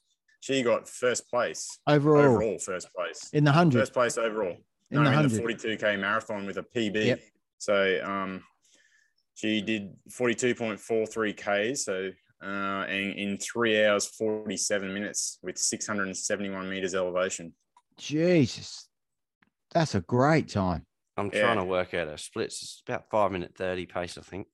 [0.41, 3.29] She got first place, Overall, overall first place.
[3.33, 3.79] in the hundred.
[3.79, 4.55] First place overall.
[4.91, 7.05] In no, the in the 42K marathon with a PB.
[7.07, 7.21] Yep.
[7.59, 8.43] So um,
[9.35, 11.35] she did 42.43
[11.73, 11.85] Ks.
[11.85, 17.53] So uh, and in three hours 47 minutes with 671 meters elevation.
[17.97, 18.87] Jesus,
[19.73, 20.85] that's a great time.
[21.17, 21.41] I'm Yeah.
[21.41, 22.61] trying to work out her splits.
[22.61, 24.47] It's about five minute thirty pace, I think.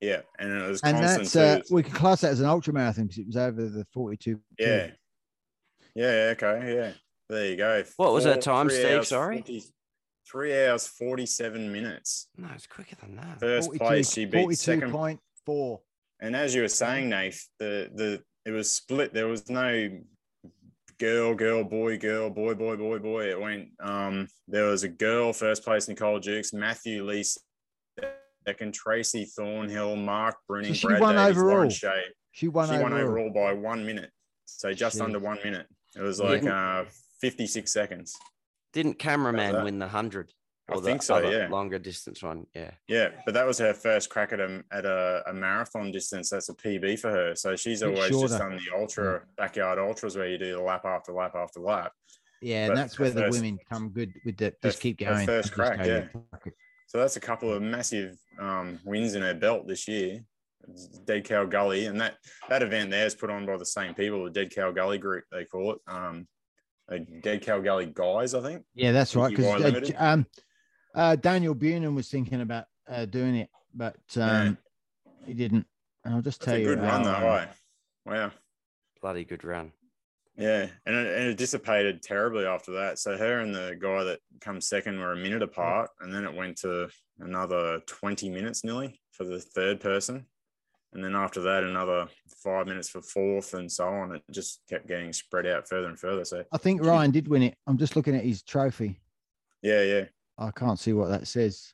[0.00, 1.30] Yeah, and it was And constant.
[1.32, 3.86] that's uh, we can class that as an ultra marathon because it was over the
[3.92, 4.40] forty-two.
[4.58, 4.92] yeah,
[5.94, 6.92] yeah, okay, yeah.
[7.28, 7.84] There you go.
[7.98, 8.86] What was that time, Steve?
[8.86, 9.36] hours Sorry?
[9.36, 9.64] 40
[10.30, 12.28] three hours 47 minutes.
[12.36, 13.40] No, it's quicker than that.
[13.40, 15.80] First place, she beat second four.
[16.20, 19.12] And as you were saying, Nate, the the it was split.
[19.12, 19.90] There was no
[20.98, 23.24] girl, girl, boy, girl, boy, boy, boy, boy.
[23.30, 23.68] It went.
[23.80, 27.24] Um, there was a girl first place, Nicole Jukes, Matthew Lee
[28.46, 31.70] second, Tracy Thornhill, Mark Bruning, So she Brad won Davies, Lauren overall.
[31.70, 32.02] Shea.
[32.32, 33.26] She won she won overall.
[33.28, 34.10] overall by one minute,
[34.44, 35.02] so just Jeez.
[35.02, 35.66] under one minute.
[35.96, 36.84] It was like uh,
[37.20, 38.14] fifty six seconds.
[38.76, 40.34] Didn't cameraman win the hundred?
[40.68, 41.48] I think so, other yeah.
[41.48, 42.46] Longer distance one.
[42.54, 42.72] Yeah.
[42.88, 46.28] Yeah, but that was her first crack at a at a, a marathon distance.
[46.28, 47.34] That's a PB for her.
[47.34, 50.84] So she's Bit always just done the ultra backyard ultras where you do the lap
[50.84, 51.92] after lap after lap.
[52.42, 54.80] Yeah, But and that's her where the first- women come good with the her- just
[54.80, 55.26] keep her going.
[55.26, 56.08] first crack, yeah.
[56.88, 60.20] So that's a couple of massive um, wins in her belt this year.
[61.06, 62.16] Dead Cow Gully, and that
[62.50, 65.24] that event there is put on by the same people, the Dead Cow Gully group
[65.32, 65.78] they call it.
[65.86, 66.26] Um,
[66.90, 68.64] uh, Dead Cow Gully guys, I think.
[68.74, 69.34] Yeah, that's right.
[69.34, 70.26] Because uh, um,
[70.94, 74.58] uh, Daniel Bunin was thinking about uh, doing it, but um,
[75.24, 75.66] he didn't.
[76.04, 76.66] And I'll just It's tell a you.
[76.66, 77.48] good run though, um, right?
[78.04, 78.30] Wow.
[79.02, 79.72] Bloody good run.
[80.38, 82.98] Yeah, and it, and it dissipated terribly after that.
[82.98, 86.34] So her and the guy that comes second were a minute apart, and then it
[86.34, 90.26] went to another twenty minutes nearly for the third person,
[90.96, 92.08] and then after that another
[92.42, 94.14] five minutes for fourth, and so on.
[94.16, 96.24] It just kept getting spread out further and further.
[96.24, 97.54] So I think Ryan did win it.
[97.66, 98.98] I'm just looking at his trophy.
[99.62, 100.04] yeah, yeah,
[100.38, 101.70] I can't see what that says.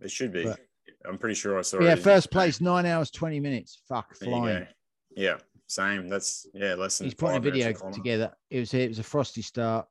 [0.00, 0.44] it should be.
[0.44, 0.60] But-
[1.06, 1.98] I'm pretty sure I saw yeah, it.
[1.98, 3.82] yeah first place, nine hours, 20 minutes.
[3.86, 4.66] Fuck, flying.
[5.14, 6.08] Yeah, same.
[6.08, 8.32] That's yeah, less than He's putting a video together.
[8.50, 9.86] It was it was a frosty start.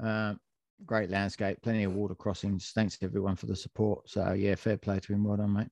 [0.00, 0.38] Um,
[0.84, 2.72] great landscape, plenty of water crossings.
[2.74, 4.10] Thanks to everyone for the support.
[4.10, 5.24] So yeah, fair play to him.
[5.24, 5.68] Well done, mate.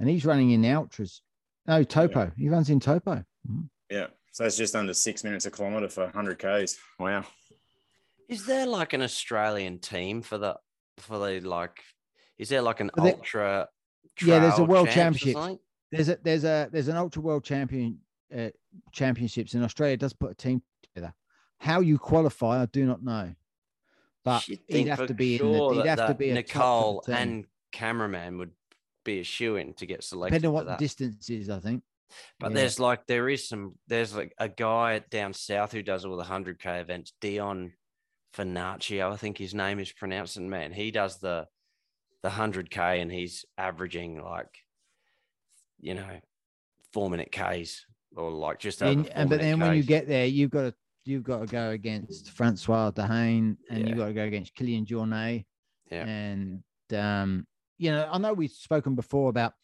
[0.00, 1.22] And he's running in the ultras.
[1.66, 2.32] No, Topo.
[2.36, 3.22] He runs in Topo.
[3.48, 3.68] Mhm.
[3.90, 6.78] Yeah, so it's just under six minutes a kilometre for 100 k's.
[6.98, 7.24] Wow.
[8.28, 10.58] Is there like an Australian team for the
[10.98, 11.80] for the like?
[12.38, 13.68] Is there like an there- ultra?
[14.22, 15.60] Yeah, there's a world championship.
[15.92, 17.98] There's a there's a there's an ultra world champion
[18.36, 18.50] uh,
[18.92, 19.96] championships in Australia.
[19.96, 21.12] Does put a team together.
[21.58, 23.34] How you qualify, I do not know.
[24.24, 27.00] But You'd he'd have to be in the, he'd have to that be a Nicole
[27.00, 27.22] top of the team.
[27.22, 28.52] and cameraman would
[29.14, 30.34] be a shoe in to get selected.
[30.42, 30.78] depending on what the that.
[30.78, 31.82] distance is, I think.
[32.38, 32.54] But Yeah.
[32.56, 36.24] there's like there is some there's like a guy down south who does all the
[36.24, 37.12] hundred k events.
[37.20, 37.72] Dion
[38.36, 40.36] Finaccio, I think his name is pronounced.
[40.36, 41.46] And man, he does the
[42.22, 44.52] the hundred k and he's averaging like
[45.80, 46.20] you know
[46.92, 47.86] four minute k's
[48.16, 51.22] or like just And, and but then when you get there, you've got to you've
[51.22, 53.86] got to go against François D'Haene and Yeah.
[53.88, 55.44] you've got to go against Kilian Jornet.
[55.90, 56.04] Yeah.
[56.06, 57.46] And um,
[57.80, 59.54] you know, I know we've spoken before about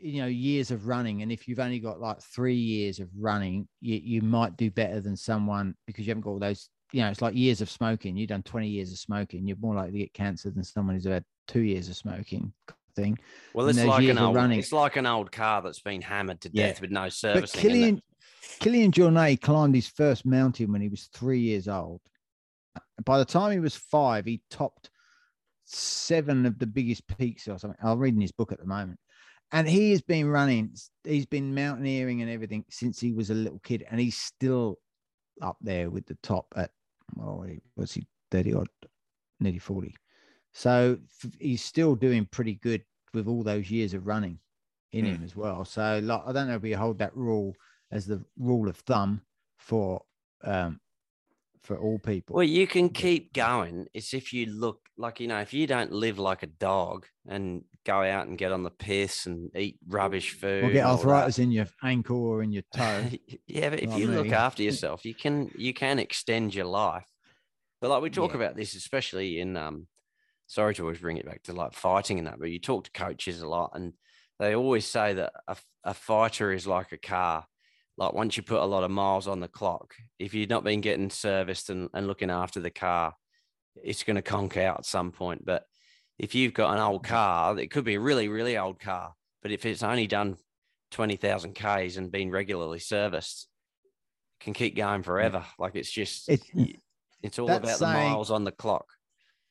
[0.00, 3.68] you know years of running, and if you've only got like three years of running,
[3.80, 6.68] you, you might do better than someone because you haven't got all those.
[6.92, 8.16] You know, it's like years of smoking.
[8.16, 9.46] You've done 20 years of smoking.
[9.46, 12.52] You're more likely to get cancer than someone who's had two years of smoking
[12.96, 13.18] thing.
[13.52, 14.58] well, it's like an old running.
[14.58, 16.66] it's like an old car that's been hammered to Yeah.
[16.68, 17.70] death with no But servicing.
[17.70, 18.02] and Kilian,
[18.60, 22.00] Kilian Jornet climbed his first mountain when he was three years old.
[23.04, 24.90] By the time he was five, he topped
[25.74, 27.78] seven of the biggest peaks or something.
[27.82, 28.98] I'm reading his book at the moment.
[29.52, 33.60] And he has been running, he's been mountaineering and everything since he was a little
[33.60, 33.84] kid.
[33.90, 34.78] And he's still
[35.42, 36.70] up there with the top at,
[37.14, 37.46] well,
[37.76, 38.68] was he 30 odd,
[39.40, 39.94] nearly 40.
[40.52, 40.98] So
[41.38, 44.38] he's still doing pretty good with all those years of running
[44.92, 45.12] in Hmm.
[45.12, 45.64] him as well.
[45.64, 47.54] So like, I don't know if we hold that rule
[47.90, 49.22] as the rule of thumb
[49.58, 50.02] for
[50.42, 50.80] um,
[51.64, 52.36] for all people.
[52.36, 53.86] Well, you can keep going.
[53.94, 57.64] It's if you look like, you know, if you don't live like a dog and
[57.84, 60.96] go out and get on the piss and eat rubbish food, or get and all
[60.96, 61.06] that.
[61.06, 63.08] arthritis in your ankle or in your toe.
[63.46, 67.06] yeah, but if you look after yourself, you can you can extend your life.
[67.80, 68.36] But like we talk Yeah.
[68.36, 69.86] about this, especially in um,
[70.46, 72.90] sorry to always bring it back to like fighting and that, but you talk to
[72.92, 73.92] coaches a lot, and
[74.38, 77.46] they always say that a, a fighter is like a car.
[77.96, 80.80] Like once you put a lot of miles on the clock, if you've not been
[80.80, 83.14] getting serviced and, and looking after the car,
[83.82, 85.44] it's going to conk out at some point.
[85.44, 85.64] But
[86.18, 87.14] if you've got an old mm-hmm.
[87.14, 90.36] car, it could be a really, really old car, but if it's only done
[90.90, 93.48] 20,000 Ks and been regularly serviced,
[94.40, 95.04] it can keep going mm.
[95.04, 95.44] forever.
[95.58, 96.76] Like it's just, It's-
[97.22, 98.86] it's all about the saying- miles on the clock.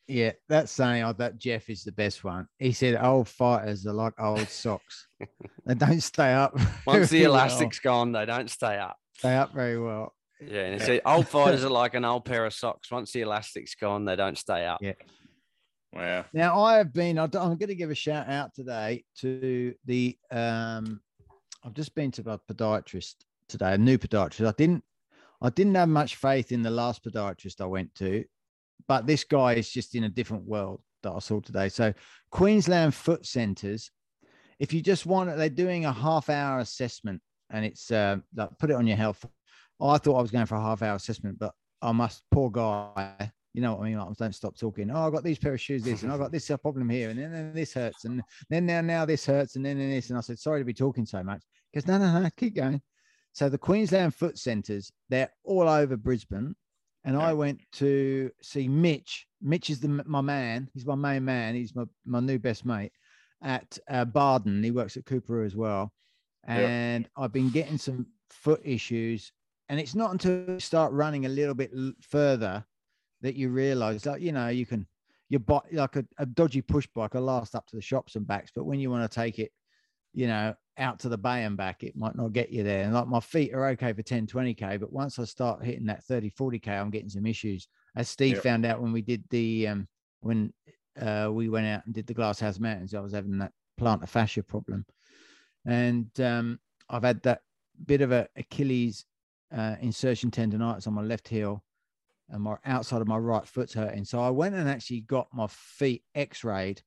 [0.08, 2.48] Yeah, that's saying oh, that Jeff is the best one.
[2.60, 5.08] He said old fighters are like old socks.
[5.66, 6.58] they don't stay up.
[6.86, 7.36] Once the very well.
[7.36, 8.98] elastic's gone, they don't stay up.
[9.14, 10.14] stay up very well.
[10.46, 10.64] Yeah.
[10.64, 12.92] And it's old fighters are like an old pair of socks.
[12.92, 14.80] Once the elastic's gone, they don't stay up.
[14.82, 14.94] Yeah.
[15.94, 16.26] Wow.
[16.34, 17.18] Now I have been.
[17.18, 20.18] I'm going to give a shout out today to the.
[20.32, 21.00] um
[21.66, 23.16] I've just been to a podiatrist
[23.48, 24.48] today, a new podiatrist.
[24.48, 24.84] I didn't.
[25.42, 28.24] I didn't have much faith in the last podiatrist I went to,
[28.88, 31.70] but this guy is just in a different world that I saw today.
[31.70, 31.94] So
[32.32, 33.92] Queensland Foot Centres.
[34.60, 38.50] If you just want it, they're doing a half hour assessment, and it's uh, like
[38.60, 39.26] put it on your health.
[39.82, 42.24] I thought I was going for a half hour assessment, but I must.
[42.32, 43.32] Poor guy.
[43.54, 44.00] You know what I mean?
[44.00, 44.90] Like, don't stop talking.
[44.90, 47.20] Oh, I got these pair of shoes, this, and I got this problem here, and
[47.20, 50.10] then, then this hurts, and then now now this hurts, and then, then this.
[50.10, 51.44] And I said, sorry to be talking so much.
[51.72, 52.82] Because no, no, no, keep going.
[53.34, 56.56] So the Queensland Foot Centres, they're all over Brisbane,
[57.04, 59.28] and I went to see Mitch.
[59.42, 60.70] Mitch is the my man.
[60.74, 61.56] He's my main man.
[61.56, 62.92] He's my my new best mate
[63.42, 64.64] at uh, Barden.
[64.64, 65.92] He works at Cooper as well,
[66.48, 66.60] Yeah.
[66.60, 69.32] and I've been getting some foot issues.
[69.70, 72.64] And it's not until you start running a little bit further
[73.22, 74.86] that you realize that you know you can
[75.30, 78.28] your bike like a, a dodgy push bike will last up to the shops and
[78.28, 79.52] backs but when you want to take it
[80.14, 82.94] you know out to the bay and back it might not get you there and
[82.94, 86.30] like my feet are okay for 10 20k but once i start hitting that 30
[86.32, 88.44] 40k i'm getting some issues as steve Yep.
[88.44, 89.88] found out when we did the um
[90.22, 90.52] when
[91.00, 94.42] uh we went out and did the glasshouse mountains i was having that plantar fascia
[94.44, 94.86] problem
[95.66, 96.60] and um
[96.90, 97.42] i've had that
[97.86, 99.06] bit of a achilles
[99.52, 101.64] uh, insertion tendonitis on my left heel
[102.30, 104.06] and my outside of my right foot's hurting.
[104.06, 106.82] So I went and actually got my feet x-rayed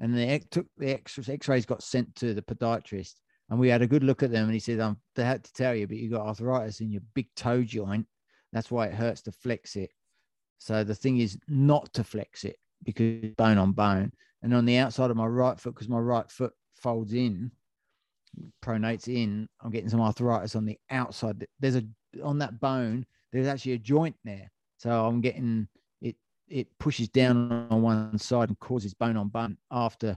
[0.00, 3.14] and the ex- took the x-rays got sent to the podiatrist
[3.50, 5.52] and we had a good look at them and he said, um, they had to
[5.52, 8.06] tell you, but you got arthritis in your big toe joint.
[8.52, 9.90] That's why it hurts to flex it.
[10.58, 14.12] So the thing is not to flex it because bone on bone.
[14.42, 17.50] And on the outside of my right foot, because my right foot folds in,
[18.62, 21.46] pronates in, I'm getting some arthritis on the outside.
[21.58, 21.82] There's a
[22.22, 24.50] on that bone, there's actually a joint there.
[24.78, 25.68] So I'm getting
[26.48, 30.16] it pushes down on one side and causes bone on bone after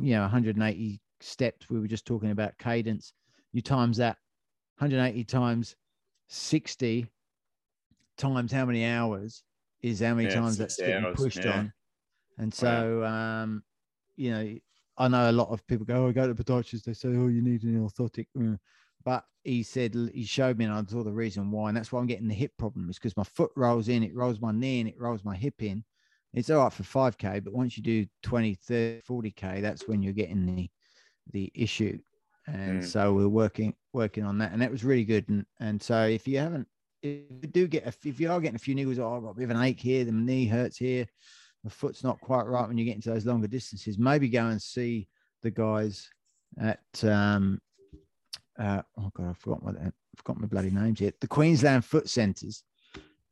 [0.00, 1.68] you know 180 steps.
[1.70, 3.12] We were just talking about cadence.
[3.52, 4.18] You times that
[4.78, 5.76] 180 times
[6.28, 7.06] 60
[8.16, 9.44] times how many hours
[9.82, 11.46] is how many Yeah, times that's 60 getting hours, pushed yeah.
[11.46, 11.72] on.
[12.38, 13.64] And so um,
[14.16, 14.58] you know,
[14.98, 17.08] I know a lot of people go, oh, I go to the podiatrist, they say,
[17.10, 18.26] Oh, you need an orthotic.
[19.04, 21.68] But he said he showed me and I saw the reason why.
[21.68, 24.14] And that's why I'm getting the hip problem, is because my foot rolls in, it
[24.14, 25.84] rolls my knee and it rolls my hip in.
[26.32, 30.12] It's all right for 5k, but once you do 20, 30, 40k, that's when you're
[30.12, 30.70] getting the
[31.32, 31.98] the issue.
[32.46, 32.86] And Mm.
[32.86, 34.52] so we're working working on that.
[34.52, 35.28] And that was really good.
[35.28, 36.68] And and so if you haven't
[37.02, 39.30] if you do get a, if you are getting a few niggles, oh, I've got
[39.30, 41.06] a bit of an ache here, the knee hurts here,
[41.64, 44.60] the foot's not quite right when you get into those longer distances, maybe go and
[44.60, 45.08] see
[45.42, 46.10] the guys
[46.58, 47.60] at um
[48.60, 51.14] uh oh god, I forgot what I forgot my bloody names yet.
[51.20, 52.62] The Queensland Foot Centres.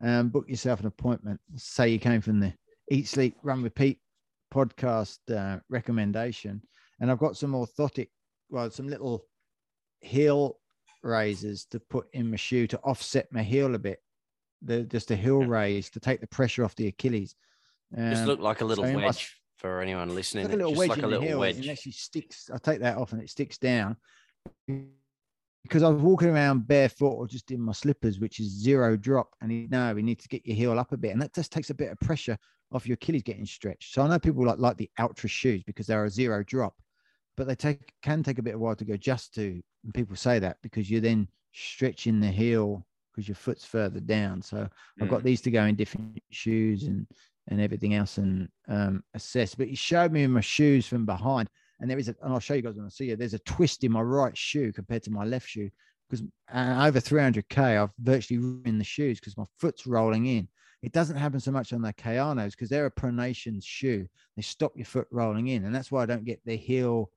[0.01, 1.41] Um, book yourself an appointment.
[1.57, 2.53] Say you came from the
[2.91, 3.99] Eat, Sleep, Run, Repeat
[4.55, 6.63] podcast uh, recommendation,
[7.01, 8.09] and I've got some orthotic,
[8.49, 9.27] well, some little
[10.01, 10.59] heel
[11.03, 13.99] raisers to put in my shoe to offset my heel a bit.
[14.63, 17.35] The just a heel raise to take the pressure off the Achilles.
[17.97, 20.45] Just Um, look like a little so wedge for anyone listening.
[20.45, 21.39] like a little just wedge like in a the little heel.
[21.41, 21.57] wedge.
[21.57, 22.51] and It actually sticks.
[22.53, 23.97] I take that off and it sticks down
[25.69, 29.35] because I was walking around barefoot or just in my slippers, which is zero drop.
[29.41, 31.53] And he, no, we need to get your heel up a bit, and that just
[31.53, 32.39] takes a bit of pressure
[32.73, 33.93] off your Achilles getting stretched.
[33.95, 36.75] So I know people like like the ultra shoes because they're a zero drop,
[37.37, 39.61] but they take can take a bit of while to go just to.
[39.85, 44.43] And people say that because you're then stretching the heel because your foot's further down.
[44.43, 44.69] So
[45.01, 45.25] I've got Mm.
[45.25, 47.07] these to go in different shoes and
[47.49, 49.55] and everything else and um, assess.
[49.55, 51.49] But he showed me my shoes from behind,
[51.81, 53.17] and there is a, and I'll show you guys when I see you.
[53.17, 55.71] There's a twist in my right shoe compared to my left shoe,
[56.09, 60.49] because uh, over 300k, I've virtually ruined the shoes because my foot's rolling in.
[60.83, 64.07] It doesn't happen so much on the Kayanos because they're a pronation shoe.
[64.37, 67.11] They stop your foot rolling in, and that's why I don't get the heel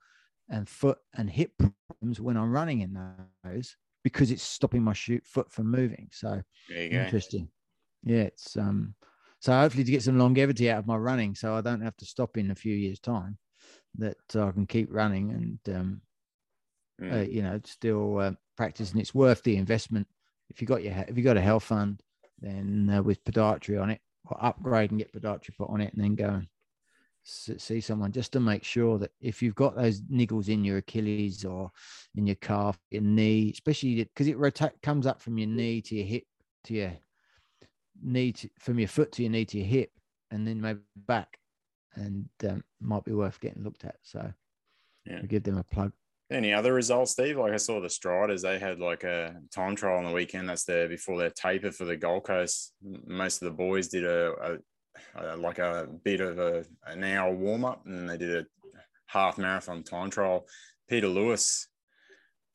[0.49, 2.97] and foot and hip problems when I'm running in
[3.43, 6.09] those because it's stopping my shoe foot from moving.
[6.12, 6.41] So
[6.89, 7.03] go.
[7.03, 7.49] interesting.
[8.03, 8.95] Yeah, it's um.
[9.39, 12.05] So hopefully to get some longevity out of my running, so I don't have to
[12.05, 13.38] stop in a few years' time,
[13.98, 16.02] that I can keep running and um,
[17.02, 17.14] Mm.
[17.14, 20.08] uh, you know, still uh, practice, and it's worth the investment.
[20.50, 22.02] If you got your if you got a health fund,
[22.39, 26.04] then uh, with podiatry on it, or upgrade and get podiatry put on it, and
[26.04, 26.48] then go and
[27.24, 31.44] see someone just to make sure that if you've got those niggles in your Achilles
[31.46, 31.72] or
[32.16, 35.96] in your calf, your knee, especially because it rotate comes up from your knee to
[35.96, 36.24] your hip
[36.66, 36.92] to your
[38.04, 39.92] knee to, from your foot to your knee to your hip,
[40.30, 41.39] and then maybe back,
[41.96, 43.98] and um, might be worth getting looked at.
[44.04, 44.32] So,
[45.06, 45.18] Yeah.
[45.18, 45.92] I'll give them a plug.
[46.32, 47.38] Any other results, Steve?
[47.38, 50.48] Like I saw the Striders, they had like a time trial on the weekend.
[50.48, 52.74] That's there before their taper for the Gold Coast.
[52.82, 54.32] Most of the boys did a,
[55.16, 58.46] a, a like a bit of a an hour warm up, and they did a
[59.08, 60.48] half marathon time trial.
[60.88, 61.68] Peter Lewis,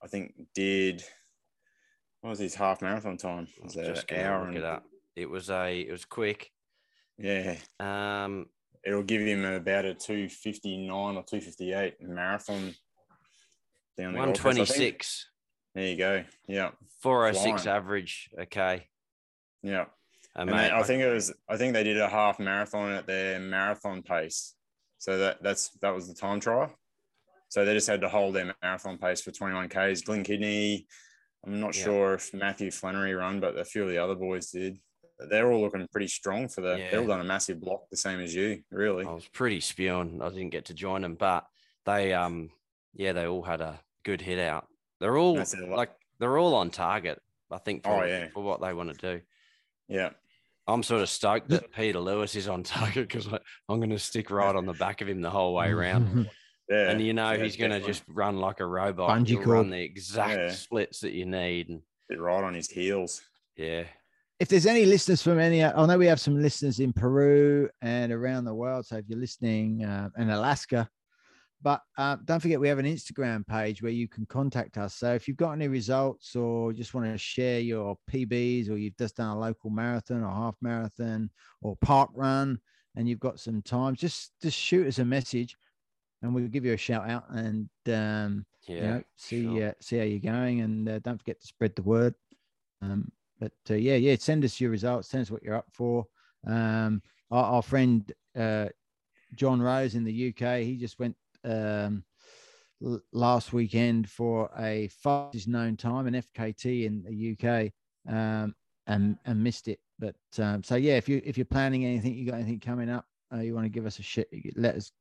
[0.02, 1.04] I think, did
[2.22, 3.46] what was his half marathon time?
[3.58, 4.84] I'm Was just an hour look and it up.
[5.16, 6.50] It was a it was quick.
[7.18, 8.46] yeah, Um,
[8.86, 12.74] it'll give him about a two fifty nine or two fifty eight marathon.
[13.98, 14.76] Down the one Gold Coast, I twenty think.
[15.02, 15.26] six.
[15.74, 16.24] There you go.
[16.48, 16.70] Yeah,
[17.02, 17.76] Four oh six Flying.
[17.76, 18.30] average.
[18.40, 18.86] Okay.
[19.62, 19.82] yeah.
[20.34, 21.32] Uh, And mate, I think it was.
[21.48, 24.54] I think they did a half marathon at their marathon pace.
[24.98, 26.72] So that that's that was the time trial.
[27.48, 30.02] So they just had to hold their marathon pace for 21 k's.
[30.02, 30.86] Glenn Kidney.
[31.46, 31.84] I'm not Yeah.
[31.84, 34.78] sure if Matthew Flannery run, but a few of the other boys did.
[35.18, 36.76] They're all looking pretty strong for the.
[36.76, 37.06] They've all Yeah.
[37.06, 39.04] done a massive block, the same as you, really.
[39.06, 40.20] I was pretty spewing.
[40.22, 41.46] I didn't get to join them, but
[41.86, 42.50] they um
[42.94, 44.66] yeah they all had a good hit out.
[45.00, 47.20] They're all like- like they're all on target.
[47.50, 48.28] I think for, Oh, yeah.
[48.34, 49.22] for what they want to do.
[49.88, 50.10] Yeah,
[50.66, 53.26] I'm sort of stoked that Peter Lewis is on target because
[53.68, 56.28] I'm going to stick right on the back of him the whole way around.
[56.68, 56.90] yeah.
[56.90, 59.10] and you know yeah, he's going to just run like a robot.
[59.10, 59.48] Bungee He'll cord.
[59.48, 60.50] run the exact Yeah.
[60.50, 63.22] splits that you need, and Get right on his heels.
[63.56, 63.84] yeah,
[64.38, 68.12] if there's any listeners from any, I know we have some listeners in Peru and
[68.12, 68.86] around the world.
[68.86, 70.88] So if you're listening uh, in Alaska,
[71.62, 74.94] but uh, don't forget we have an Instagram page where you can contact us.
[74.94, 78.96] So if you've got any results or just want to share your PBs or you've
[78.98, 81.30] just done a local marathon or half marathon
[81.62, 82.58] or park run
[82.94, 85.56] and you've got some time, just just shoot us a message
[86.22, 88.74] and we'll give you a shout out and um, yeah.
[88.74, 89.68] you know, see sure.
[89.68, 92.14] uh, see how you're going, and uh, don't forget to spread the word.
[92.82, 95.08] Um, but uh, yeah, yeah, send us your results.
[95.08, 96.06] Send us what you're up for.
[96.46, 98.66] Um, our, our friend uh,
[99.34, 102.04] John Rose in the UK, he just went um,
[102.84, 107.72] l- last weekend for a fastest known time, an FKT in the UK,
[108.12, 108.54] um,
[108.86, 109.80] and and missed it.
[109.98, 113.06] But um, so yeah, if you if you're planning anything, you got anything coming up,
[113.34, 114.92] uh, you want to give us a shit, let us.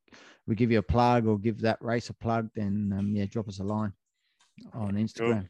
[0.46, 3.48] We give you a plug or give that race a plug, then um, yeah, drop
[3.48, 3.92] us a line
[4.74, 5.48] on Instagram.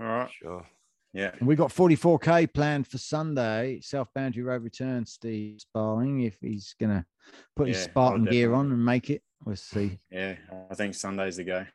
[0.00, 0.30] All right.
[0.30, 0.66] Sure.
[1.14, 1.32] Yeah.
[1.38, 5.04] And we got 44k planned for Sunday, South Boundary Road return.
[5.04, 7.04] Steve Sparling, if he's gonna
[7.54, 9.98] put his Spartan gear on and make it, we'll see.
[10.10, 10.36] Yeah.
[10.70, 11.66] I think Sunday's the go.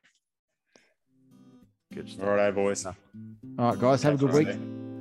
[1.93, 2.27] Good stuff.
[2.27, 2.83] All right, boys.
[2.85, 2.95] No.
[3.59, 4.47] All right, guys, have a good week.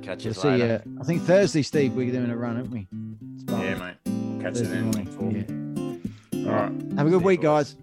[0.03, 0.81] Catch you We'll see later.
[0.85, 0.97] you.
[1.01, 2.87] I think Thursday, Steve, we're doing a run, aren't we?
[3.39, 3.65] Sparling.
[3.65, 3.75] Yeah,
[4.05, 4.41] mate.
[4.41, 4.83] Catch you then.
[4.91, 6.01] morning.
[6.31, 6.45] Yeah.
[6.47, 6.71] All right.
[6.97, 7.73] Have a good See week, boys.
[7.73, 7.75] guys.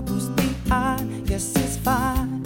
[0.00, 1.28] Troubles behind.
[1.28, 2.40] Yes, it's fine.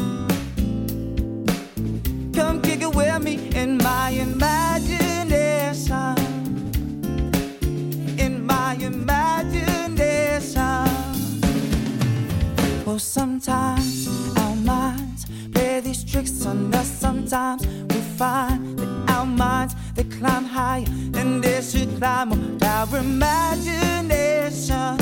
[2.34, 6.16] Come kick it with me in my imagination.
[8.18, 9.70] In my imagination.
[12.84, 16.88] Well, sometimes our minds play these tricks on us.
[16.88, 20.84] Sometimes we find that our minds they climb higher
[21.14, 22.38] and they should climb up.
[22.64, 24.98] Our imagination,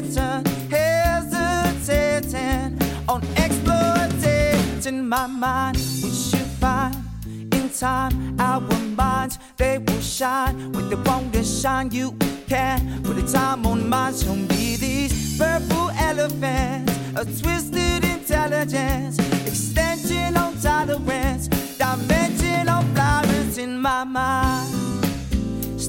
[0.00, 2.78] contemplating, hesitating
[3.08, 5.76] on exploiting my mind.
[6.02, 6.96] We should find
[7.26, 8.60] in time our
[8.96, 11.90] minds they will shine with the want to shine.
[11.90, 12.12] You
[12.48, 14.14] can put a time on mine.
[14.14, 21.48] Show me these purple elephants, a twisted intelligence, extension on tolerance,
[21.78, 24.89] dimension on flowers in my mind.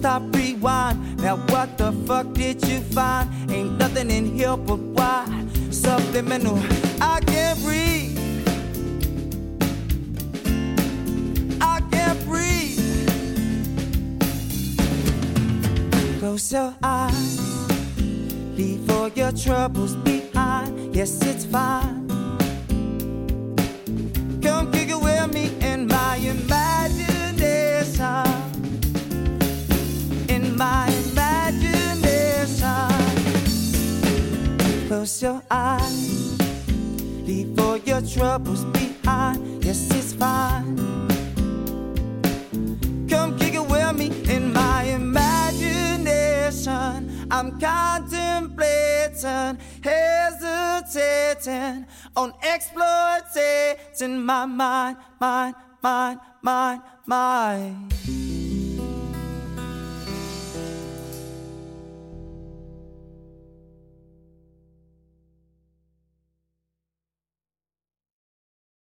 [0.01, 1.21] Stop, rewind.
[1.21, 3.29] Now, what the fuck did you find?
[3.51, 5.27] Ain't nothing in here but why?
[5.69, 6.57] Subliminal,
[6.99, 8.17] I can't breathe.
[11.61, 12.79] I can't breathe.
[16.19, 17.69] Close your eyes,
[18.57, 20.95] leave all your troubles behind.
[20.95, 22.00] Yes, it's fine.
[34.91, 36.37] Close your eyes,
[37.25, 39.63] leave all your troubles behind.
[39.63, 40.75] Yes, it's fine.
[43.07, 47.09] Come kick it with me in my imagination.
[47.31, 51.85] I'm contemplating, hesitating
[52.17, 58.30] on exploiting my mind, mind, mind, mind, mind.